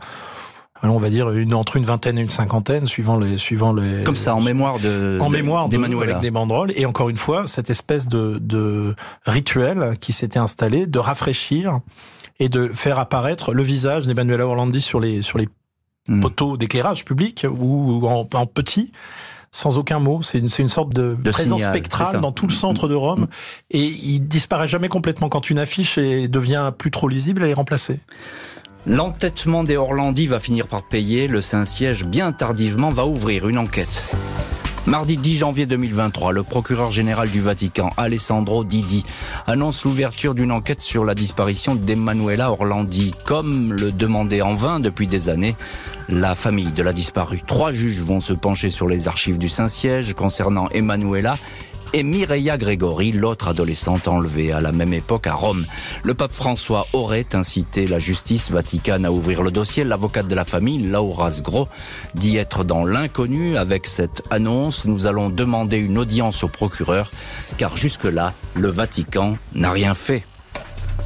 [0.91, 4.15] on va dire une entre une vingtaine et une cinquantaine suivant les suivant les comme
[4.15, 7.69] ça en mémoire de en mémoire d'Emmanuel avec des banderoles et encore une fois cette
[7.69, 11.79] espèce de, de rituel qui s'était installé de rafraîchir
[12.39, 15.47] et de faire apparaître le visage d'Emmanuel Orlandi sur les sur les
[16.07, 16.19] hmm.
[16.19, 18.91] poteaux d'éclairage public ou en, en petit
[19.53, 20.21] sans aucun mot.
[20.21, 23.27] C'est une, une, sorte de, présence spectrale dans tout le centre de Rome.
[23.71, 27.99] Et il disparaît jamais complètement quand une affiche devient plus trop lisible, elle est remplacée.
[28.85, 31.27] L'entêtement des Orlandis va finir par payer.
[31.27, 34.13] Le Saint-Siège, bien tardivement, va ouvrir une enquête.
[34.85, 39.05] Mardi 10 janvier 2023, le procureur général du Vatican, Alessandro Didi,
[39.47, 45.07] annonce l'ouverture d'une enquête sur la disparition d'Emanuela Orlandi, comme le demandait en vain depuis
[45.07, 45.55] des années
[46.09, 47.41] la famille de la disparue.
[47.47, 51.37] Trois juges vont se pencher sur les archives du Saint-Siège concernant Emanuela
[51.93, 55.65] et Mireia Gregori, l'autre adolescente enlevée à la même époque à Rome.
[56.03, 59.83] Le pape François aurait incité la justice vaticane à ouvrir le dossier.
[59.83, 61.67] L'avocate de la famille, Laura Sgro,
[62.15, 64.85] dit être dans l'inconnu avec cette annonce.
[64.85, 67.11] Nous allons demander une audience au procureur,
[67.57, 70.23] car jusque-là, le Vatican n'a rien fait.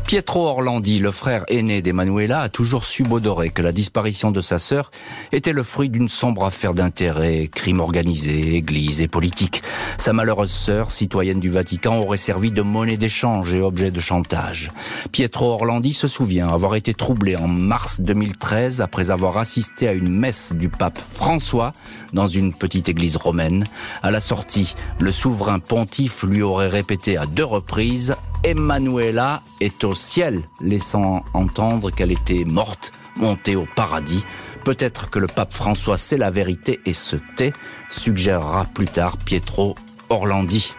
[0.08, 4.90] Pietro Orlandi, le frère aîné d'Emanuela, a toujours subodoré que la disparition de sa sœur
[5.34, 9.64] était le fruit d'une sombre affaire d'intérêt, crime organisé, église et politique.
[9.98, 14.72] Sa malheureuse sœur, citoyenne du Vatican, aurait servi de monnaie d'échange et objet de chantage.
[15.12, 20.08] Pietro Orlandi se souvient avoir été troublé en mars 2013 après avoir assisté à une
[20.08, 21.74] messe du pape François
[22.14, 23.66] dans une petite église romaine.
[24.04, 29.96] À la sortie, le souverain pontife lui aurait répété à deux reprises Emanuela est au
[29.96, 34.24] ciel, laissant entendre qu'elle était morte, montée au paradis.
[34.64, 37.54] Peut-être que le pape François sait la vérité et se tait,
[37.90, 39.76] suggérera plus tard Pietro
[40.10, 40.74] Orlandi.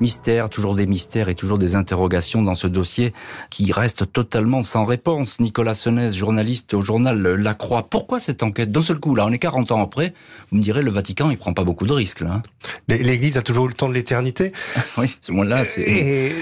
[0.00, 3.12] Mystère, toujours des mystères et toujours des interrogations dans ce dossier
[3.50, 5.40] qui reste totalement sans réponse.
[5.40, 7.84] Nicolas Senez, journaliste au journal La Croix.
[7.88, 10.12] Pourquoi cette enquête D'un seul coup, là, on est 40 ans après,
[10.50, 12.34] vous me direz, le Vatican, il prend pas beaucoup de risques, là.
[12.34, 12.42] Hein.
[12.88, 14.52] L'Église a toujours eu le temps de l'éternité.
[14.98, 16.32] oui, ce moment-là, c'est...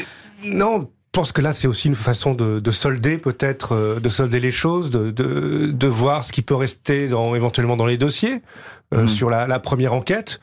[0.45, 0.81] Non,
[1.15, 4.51] je pense que là, c'est aussi une façon de, solder peut-être, euh, de solder les
[4.51, 8.43] choses, de, de, voir ce qui peut rester dans, éventuellement dans les dossiers
[8.93, 9.09] euh, mmh.
[9.09, 10.41] sur la, la première enquête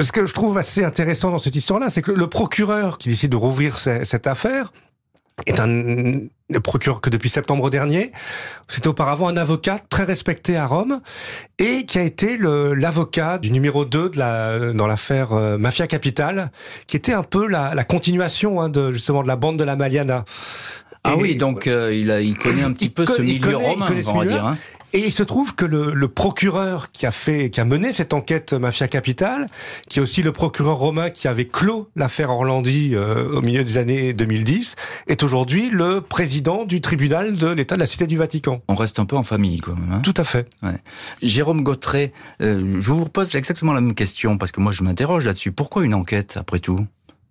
[0.00, 3.32] ce que je trouve assez intéressant dans cette histoire-là, c'est que le procureur qui décide
[3.32, 4.72] de rouvrir cette affaire
[5.46, 8.12] est un procureur que depuis septembre dernier.
[8.68, 11.00] C'était auparavant un avocat très respecté à Rome
[11.58, 16.50] et qui a été l'avocat du numéro 2 de la, dans l'affaire euh, Mafia Capital,
[16.86, 19.76] qui était un peu la, la continuation hein, de justement de la bande de la
[19.76, 20.24] Maliana.
[21.02, 24.18] Ah oui, donc euh, il, a, il connaît un petit peu ce milieu romain, on
[24.18, 24.44] va dire.
[24.44, 24.58] Hein.
[24.92, 28.12] Et il se trouve que le, le, procureur qui a fait, qui a mené cette
[28.12, 29.48] enquête Mafia Capital,
[29.88, 33.78] qui est aussi le procureur romain qui avait clos l'affaire Orlandi euh, au milieu des
[33.78, 34.74] années 2010,
[35.06, 38.62] est aujourd'hui le président du tribunal de l'État de la Cité du Vatican.
[38.66, 39.76] On reste un peu en famille, quoi.
[39.92, 40.48] Hein Tout à fait.
[40.62, 40.78] Ouais.
[41.22, 45.26] Jérôme Gautret, euh, je vous repose exactement la même question parce que moi je m'interroge
[45.26, 45.52] là-dessus.
[45.52, 46.84] Pourquoi une enquête après tout?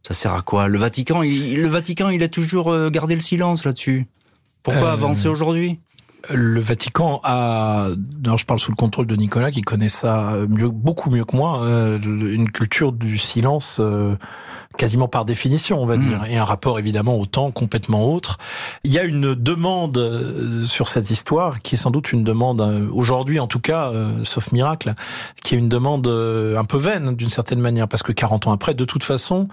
[0.08, 0.70] Ça sert à quoi?
[0.70, 4.08] Le Vatican, il, le Vatican, il a toujours euh, gardé le silence là-dessus?
[4.64, 5.80] Pourquoi avancer aujourd'hui?
[6.30, 7.88] Le Vatican a,
[8.26, 11.36] non, je parle sous le contrôle de Nicolas qui connaît ça mieux, beaucoup mieux que
[11.36, 14.16] moi, euh, une culture du silence euh,
[14.78, 16.00] quasiment par définition, on va mmh.
[16.00, 18.38] dire, et un rapport évidemment au temps complètement autre.
[18.84, 22.62] Il y a une demande euh, sur cette histoire qui est sans doute une demande
[22.92, 23.92] aujourd'hui, en tout cas,
[24.24, 24.94] sauf miracle,
[25.44, 28.74] qui est une demande un peu vaine d'une certaine manière, parce que 40 ans après,
[28.74, 29.48] de toute façon,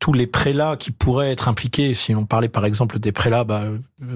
[0.00, 3.64] tous les prélats qui pourraient être impliqués, si on parlait par exemple des prélats, bah,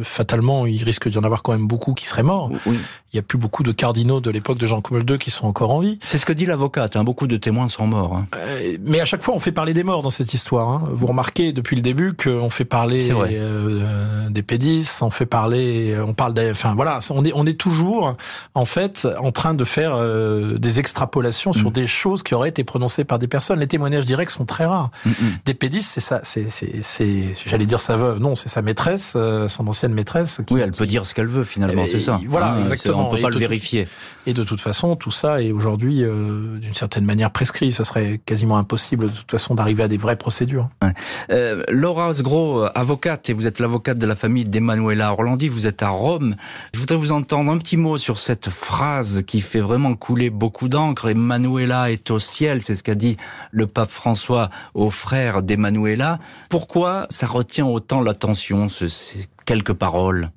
[0.03, 2.51] fatalement, il risque d'y en avoir quand même beaucoup qui seraient morts.
[2.67, 2.73] Il
[3.13, 5.71] n'y a plus beaucoup de cardinaux de l'époque de Jean Paul II qui sont encore
[5.71, 5.99] en vie.
[6.03, 8.17] C'est ce que dit l'avocate, hein, beaucoup de témoins sont morts.
[8.19, 8.27] Hein.
[8.37, 10.71] Euh, mais à chaque fois, on fait parler des morts dans cette histoire.
[10.71, 10.89] Hein.
[10.91, 16.15] Vous remarquez depuis le début qu'on fait parler euh, des pédis, on fait parler, on
[16.15, 18.17] parle des, enfin voilà, on est, on est toujours
[18.55, 21.75] en fait en train de faire euh, des extrapolations sur mm.
[21.75, 23.61] des choses qui auraient été prononcées par des personnes.
[23.61, 24.91] Les témoignages directs sont très rares.
[25.05, 25.15] Mm, mm.
[25.45, 26.47] Des pédis c'est ça, c'est,
[27.47, 30.41] j'allais dire sa veuve, non, c'est sa maîtresse, euh, son ancienne maîtresse.
[30.51, 32.21] oui, elle peut dire ce qu'elle veut finalement, c'est ça.
[32.27, 33.09] Voilà, exactement.
[33.09, 33.89] On peut pas le vérifier.
[34.27, 37.73] Et de toute façon, tout ça est aujourd'hui euh, d'une certaine manière prescrit.
[37.73, 40.69] Ça serait quasiment impossible de toute façon d'arriver à des vraies procédures.
[41.31, 45.49] Euh, Laura Osgro, avocate, et vous êtes l'avocate de la famille d'Emanuela Orlandi.
[45.49, 46.37] Vous êtes à Rome.
[46.73, 50.69] Je voudrais vous entendre un petit mot sur cette phrase qui fait vraiment couler beaucoup
[50.69, 51.09] d'encre.
[51.09, 53.17] Emanuela est au ciel, c'est ce qu'a dit
[53.51, 56.19] le pape François aux frères d'Emanuela Manuela.
[56.51, 60.31] Pourquoi ça retient autant l'attention, ces quelques paroles?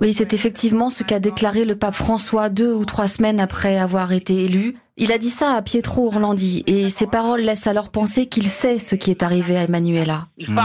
[0.00, 4.12] Oui, c'est effectivement ce qu'a déclaré le pape François deux ou trois semaines après avoir
[4.12, 4.76] été élu.
[5.00, 8.80] Il a dit ça à Pietro Orlandi et ses paroles laissent alors penser qu'il sait
[8.80, 10.26] ce qui est arrivé à Emanuela.
[10.48, 10.58] Hmm.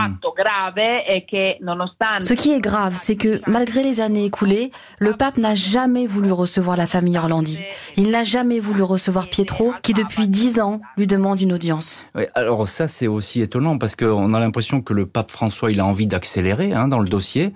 [2.19, 6.32] Ce qui est grave, c'est que malgré les années écoulées, le pape n'a jamais voulu
[6.32, 7.63] recevoir la famille Orlandi.
[7.96, 12.04] Il n'a jamais voulu recevoir Pietro, qui depuis dix ans lui demande une audience.
[12.15, 15.80] Oui, alors ça c'est aussi étonnant parce qu'on a l'impression que le pape François il
[15.80, 17.54] a envie d'accélérer hein, dans le dossier.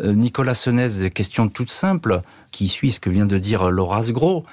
[0.00, 2.20] Euh, Nicolas Senez, question toute simple
[2.52, 4.44] qui suit ce que vient de dire Laura Gros.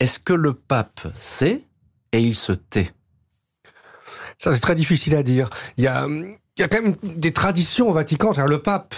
[0.00, 1.62] Est-ce que le pape sait
[2.12, 2.90] et il se tait?
[4.38, 5.48] Ça, c'est très difficile à dire.
[5.76, 8.32] Il y a, il y a quand même des traditions au Vatican.
[8.46, 8.94] Le pape,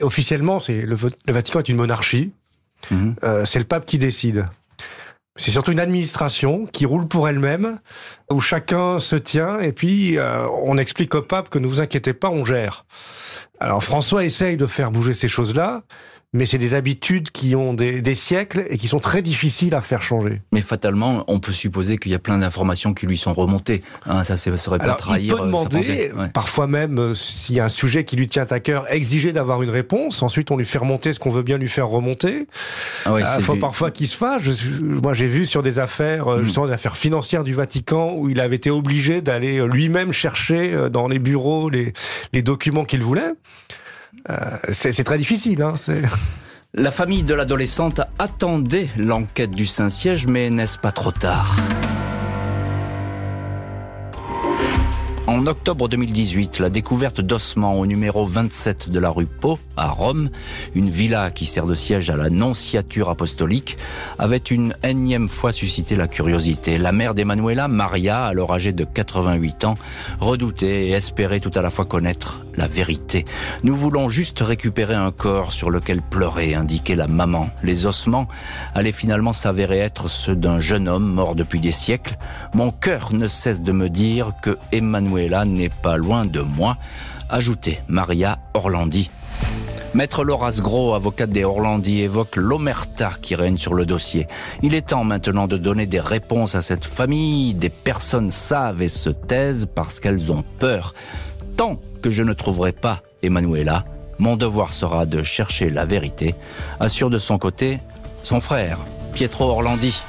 [0.00, 0.96] officiellement, c'est le,
[1.28, 2.32] Vatican est une monarchie.
[2.90, 3.16] Mhm.
[3.24, 4.46] Euh, c'est le pape qui décide.
[5.36, 7.80] C'est surtout une administration qui roule pour elle-même,
[8.30, 12.12] où chacun se tient, et puis euh, on explique au pape que ne vous inquiétez
[12.12, 12.86] pas, on gère.
[13.58, 15.82] Alors François essaye de faire bouger ces choses-là,
[16.34, 19.80] mais c'est des habitudes qui ont des, des, siècles et qui sont très difficiles à
[19.80, 20.42] faire changer.
[20.52, 23.82] Mais fatalement, on peut supposer qu'il y a plein d'informations qui lui sont remontées.
[24.06, 25.20] Hein, ça ne serait pas Alors, trahir.
[25.22, 26.28] Il peut euh, demander, ouais.
[26.34, 29.62] parfois même, euh, s'il y a un sujet qui lui tient à cœur, exiger d'avoir
[29.62, 30.22] une réponse.
[30.22, 32.46] Ensuite, on lui fait remonter ce qu'on veut bien lui faire remonter.
[33.06, 34.42] Ah ouais, Il c'est faut du- parfois qu'il se fâche.
[34.82, 36.44] Moi, j'ai vu sur des affaires, euh, Mm.
[36.44, 40.74] justement, des affaires financières du Vatican, où il avait été obligé d'aller euh, lui-même chercher
[40.74, 41.92] euh, dans les bureaux les,
[42.32, 43.32] les documents qu'il voulait.
[44.30, 45.62] Euh, c'est très difficile.
[45.62, 45.74] Hein,
[46.74, 51.56] La famille de l'adolescente attendait l'enquête du Saint-Siège, mais n'est-ce pas trop tard?
[55.34, 60.30] En octobre 2018, la découverte d'ossements au numéro 27 de la rue Pau, à Rome,
[60.76, 63.76] une villa qui sert de siège à la nonciature apostolique,
[64.16, 66.78] avait une énième fois suscité la curiosité.
[66.78, 69.74] La mère d'Emanuela, Maria, alors âgée de 88 ans,
[70.20, 73.24] redoutait et espérait tout à la fois connaître la vérité.
[73.64, 77.50] Nous voulons juste récupérer un corps sur lequel pleurait, indiquait la maman.
[77.64, 78.28] Les ossements
[78.76, 82.16] allaient finalement s'avérer être ceux d'un jeune homme mort depuis des siècles.
[82.54, 84.56] Mon cœur ne cesse de me dire que
[85.46, 86.76] N'est pas loin de moi,
[87.30, 89.10] ajoutait Maria Orlandi.
[89.94, 94.26] Maître Laura Gros, avocate des Orlandi, évoque l'omerta qui règne sur le dossier.
[94.62, 97.54] Il est temps maintenant de donner des réponses à cette famille.
[97.54, 100.94] Des personnes savent et se taisent parce qu'elles ont peur.
[101.56, 103.84] Tant que je ne trouverai pas Emanuela,
[104.18, 106.34] mon devoir sera de chercher la vérité,
[106.80, 107.80] assure de son côté
[108.22, 108.78] son frère,
[109.12, 110.02] Pietro Orlandi.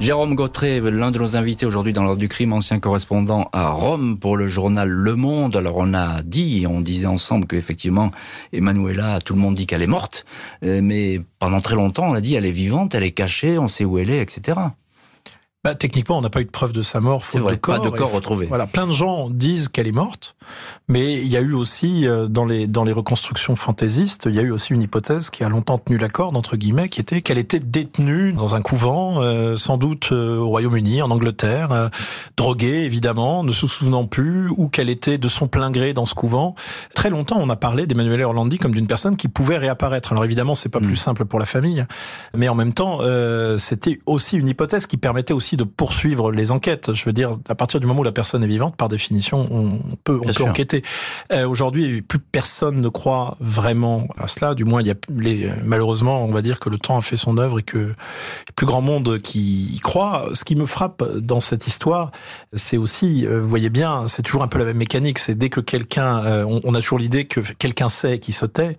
[0.00, 4.18] Jérôme Gautret, l'un de nos invités aujourd'hui dans l'ordre du crime, ancien correspondant à Rome
[4.18, 5.56] pour le journal Le Monde.
[5.56, 8.10] Alors on a dit, on disait ensemble qu'effectivement,
[8.52, 10.26] Emanuela, tout le monde dit qu'elle est morte,
[10.64, 13.68] euh, mais pendant très longtemps on a dit elle est vivante, elle est cachée, on
[13.68, 14.58] sait où elle est, etc.
[15.64, 17.78] Bah, techniquement, on n'a pas eu de preuve de sa mort, faute vrai, de corps.
[17.82, 18.46] pas de corps Et- retrouvé.
[18.46, 20.36] Voilà, plein de gens disent qu'elle est morte,
[20.88, 24.38] mais il y a eu aussi euh, dans les dans les reconstructions fantaisistes, il y
[24.38, 27.22] a eu aussi une hypothèse qui a longtemps tenu la corde entre guillemets, qui était
[27.22, 31.88] qu'elle était détenue dans un couvent, euh, sans doute euh, au Royaume-Uni, en Angleterre, euh,
[32.36, 36.14] droguée évidemment, ne se souvenant plus, ou qu'elle était de son plein gré dans ce
[36.14, 36.54] couvent.
[36.94, 40.12] Très longtemps, on a parlé d'Emmanuel Orlandi comme d'une personne qui pouvait réapparaître.
[40.12, 40.86] Alors évidemment, c'est pas Mm.
[40.86, 41.86] plus simple pour la famille,
[42.36, 46.50] mais en même temps, euh, c'était aussi une hypothèse qui permettait aussi de poursuivre les
[46.50, 46.92] enquêtes.
[46.92, 49.80] Je veux dire, à partir du moment où la personne est vivante, par définition, on
[50.04, 50.82] peut, on peut enquêter.
[51.32, 54.54] Euh, Aujourd'hui, plus personne ne croit vraiment à cela.
[54.54, 57.16] Du moins, il y a les, malheureusement, on va dire que le temps a fait
[57.16, 57.94] son œuvre et que
[58.56, 60.28] plus grand monde qui y croit.
[60.32, 62.10] Ce qui me frappe dans cette histoire,
[62.52, 65.18] c'est aussi, euh, vous voyez bien, c'est toujours un peu la même mécanique.
[65.18, 68.46] C'est dès que quelqu'un, euh, on, on a toujours l'idée que quelqu'un sait qui se
[68.46, 68.76] tait,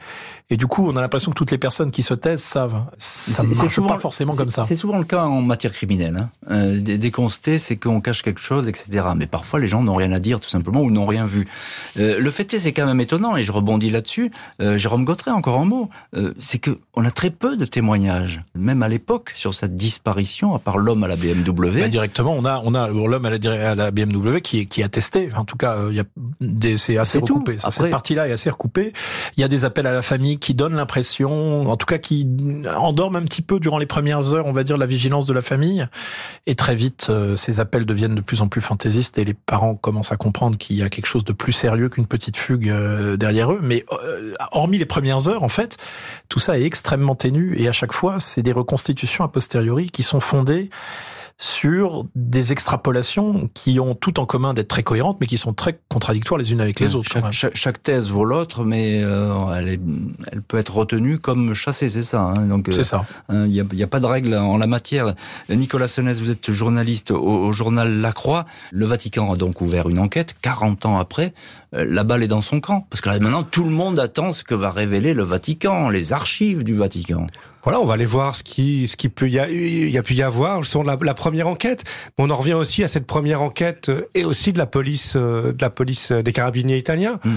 [0.49, 2.85] et du coup, on a l'impression que toutes les personnes qui se taisent savent.
[2.97, 4.63] Ça marche pas forcément comme ça.
[4.63, 6.17] C'est souvent le cas en matière criminelle.
[6.17, 6.29] Hein.
[6.51, 9.05] Euh, dès dès qu'on se tait, c'est qu'on cache quelque chose, etc.
[9.15, 11.47] Mais parfois, les gens n'ont rien à dire, tout simplement, ou n'ont rien vu.
[11.99, 14.31] Euh, le fait est, c'est quand même étonnant, et je rebondis là-dessus.
[14.61, 18.41] Euh, Jérôme Gautret, encore un mot, euh, c'est que on a très peu de témoignages,
[18.55, 21.81] même à l'époque, sur cette disparition, à part l'homme à la BMW.
[21.81, 24.65] Bah, directement, on a, on a l'homme à la, dir- à la BMW qui, est-
[24.65, 25.29] qui a testé.
[25.35, 26.03] En tout cas, euh, il y a
[26.41, 27.53] des, c'est assez recoupé.
[27.53, 28.93] Après- Cette partie-là est assez recoupée.
[29.37, 32.27] Il y a des appels à la famille qui donnent l'impression, en tout cas, qui
[32.77, 35.41] endorment un petit peu durant les premières heures, on va dire, la vigilance de la
[35.41, 35.85] famille.
[36.47, 39.75] Et très vite, euh, ces appels deviennent de plus en plus fantaisistes et les parents
[39.75, 43.17] commencent à comprendre qu'il y a quelque chose de plus sérieux qu'une petite fugue euh,
[43.17, 43.59] derrière eux.
[43.61, 45.77] Mais euh, hormis les premières heures, en fait,
[46.29, 50.03] tout ça est extrêmement ténu et à chaque fois, c'est des reconstitutions a posteriori qui
[50.03, 50.69] sont fondées
[51.37, 55.77] sur des extrapolations qui ont tout en commun d'être très cohérentes, mais qui sont très
[55.89, 57.09] contradictoires les unes avec les autres.
[57.11, 57.31] Chaque, même.
[57.33, 59.81] chaque- chaque thèse vaut l'autre, mais euh, elle, est-
[60.31, 62.21] elle peut être retenue comme chassée, c'est ça.
[62.21, 62.47] hein.
[62.47, 63.05] Donc, euh, ça.
[63.29, 65.13] Il n'y a, y a pas de règle en la matière.
[65.49, 68.45] Nicolas Senès, vous êtes journaliste au, au journal La Croix.
[68.71, 70.35] Le Vatican a donc ouvert une enquête.
[70.41, 71.33] 40 ans après,
[71.73, 72.87] euh, la balle est dans son camp.
[72.89, 76.13] Parce que là, maintenant, tout le monde attend ce que va révéler le Vatican, les
[76.13, 77.27] archives du Vatican.
[77.65, 80.13] Voilà, on va aller voir ce qui, ce qui peut y a, y a pu
[80.13, 81.83] y avoir, justement, la, la première enquête.
[82.19, 85.51] On en revient aussi à cette première enquête euh, et aussi de la police, euh,
[85.51, 87.19] de la police euh, des carabiniers italiens.
[87.23, 87.35] Mm.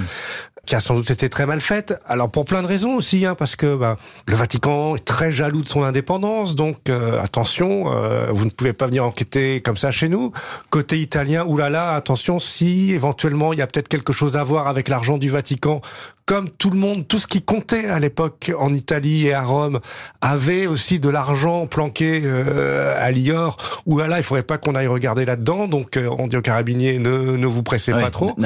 [0.69, 1.99] Qui a sans doute été très mal faite.
[2.07, 3.97] Alors pour plein de raisons aussi, hein, parce que ben,
[4.27, 8.75] le Vatican est très jaloux de son indépendance, donc euh, attention, euh, vous ne pouvez
[8.75, 10.31] pas venir enquêter comme ça chez nous.
[10.69, 14.89] Côté italien, oulala, attention, si éventuellement il y a peut-être quelque chose à voir avec
[14.89, 15.81] l'argent du Vatican,
[16.29, 19.81] comme tout le monde, tout ce qui comptait à l'époque en Italie et à Rome,
[20.21, 23.57] avait aussi de l'argent planqué euh, à Lior,
[23.87, 25.69] là, il faudrait pas qu'on aille regarder là-dedans.
[25.69, 28.37] Donc, euh, on dit aux carabiniers, ne, ne vous pressez pas trop.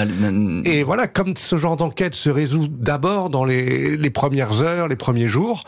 [0.64, 5.28] Et voilà, comme ce genre d'enquête se résout d'abord dans les, premières heures, les premiers
[5.28, 5.64] jours,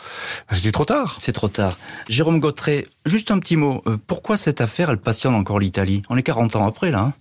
[0.51, 1.17] bah, c'est trop tard.
[1.21, 1.79] C'est trop tard.
[2.09, 3.83] Jérôme Gautret, juste un petit mot.
[3.87, 6.03] Euh, pourquoi cette affaire, elle passionne encore l'Italie?
[6.09, 7.01] On est 40 ans après, là.
[7.01, 7.13] Hein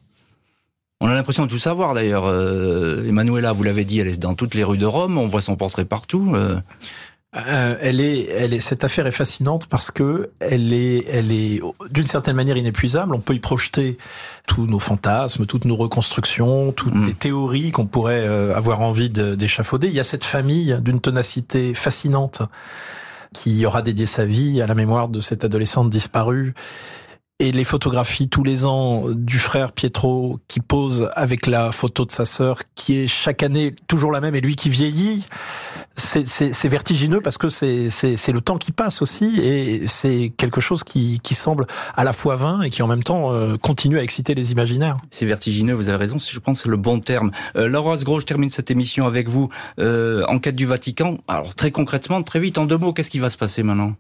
[1.04, 2.26] on a l'impression de tout savoir d'ailleurs.
[2.28, 5.42] Euh, Emanuela, vous l'avez dit, elle est dans toutes les rues de Rome, on voit
[5.42, 6.32] son portrait partout.
[6.34, 6.62] Euh.
[7.36, 11.62] Euh, elle est, elle est, cette affaire est fascinante parce que elle est, elle est
[11.90, 13.16] d'une certaine manière inépuisable.
[13.16, 13.98] On peut y projeter
[14.46, 17.06] tous nos fantasmes, toutes nos reconstructions, toutes mm.
[17.06, 19.88] les théories qu'on pourrait avoir envie d'échafauder.
[19.88, 22.44] Il y a cette famille d'une ténacité fascinante
[23.34, 26.54] qui aura dédié sa vie à la mémoire de cette adolescente disparue
[27.44, 32.12] et les photographies tous les ans du frère Pietro qui pose avec la photo de
[32.12, 35.26] sa sœur qui est chaque année toujours la même et lui qui vieillit,
[35.98, 41.20] c'est vertigineux parce que c'est le temps qui passe aussi et c'est quelque chose qui,
[41.22, 41.68] qui semble
[41.98, 44.98] à la fois vain et qui en même temps euh, continue à exciter les imaginaires.
[45.12, 47.32] C'est vertigineux, vous avez raison, je pense que c'est le bon terme.
[47.58, 49.50] Euh, Laura Gros, je termine cette émission avec vous.
[49.80, 51.18] Euh, enquête du Vatican.
[51.28, 53.96] Alors très concrètement, très vite, en deux mots, qu'est-ce qui va se passer maintenant?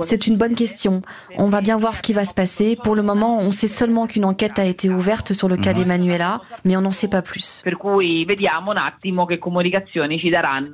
[0.00, 1.02] C'est une bonne question.
[1.36, 2.76] On va bien voir ce qui va se passer.
[2.82, 6.40] Pour le moment, on sait seulement qu'une enquête a été ouverte sur le cas d'Emanuela,
[6.64, 7.62] mais on n'en sait pas plus.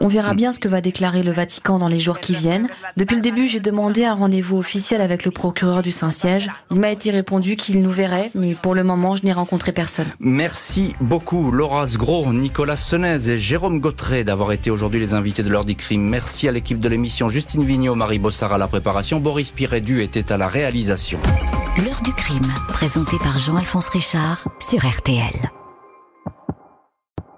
[0.01, 2.69] On verra bien ce que va déclarer le Vatican dans les jours qui viennent.
[2.97, 6.51] Depuis le début, j'ai demandé un rendez-vous officiel avec le procureur du Saint-Siège.
[6.71, 10.07] Il m'a été répondu qu'il nous verrait, mais pour le moment, je n'ai rencontré personne.
[10.21, 15.49] Merci beaucoup, Laura Gros, Nicolas Senez et Jérôme Gautret d'avoir été aujourd'hui les invités de
[15.49, 16.03] l'heure du crime.
[16.03, 20.31] Merci à l'équipe de l'émission Justine Vignot, Marie Bossard à la préparation, Boris Pirédu était
[20.33, 21.19] à la réalisation.
[21.83, 25.51] L'heure du crime, présenté par Jean-Alphonse Richard sur RTL.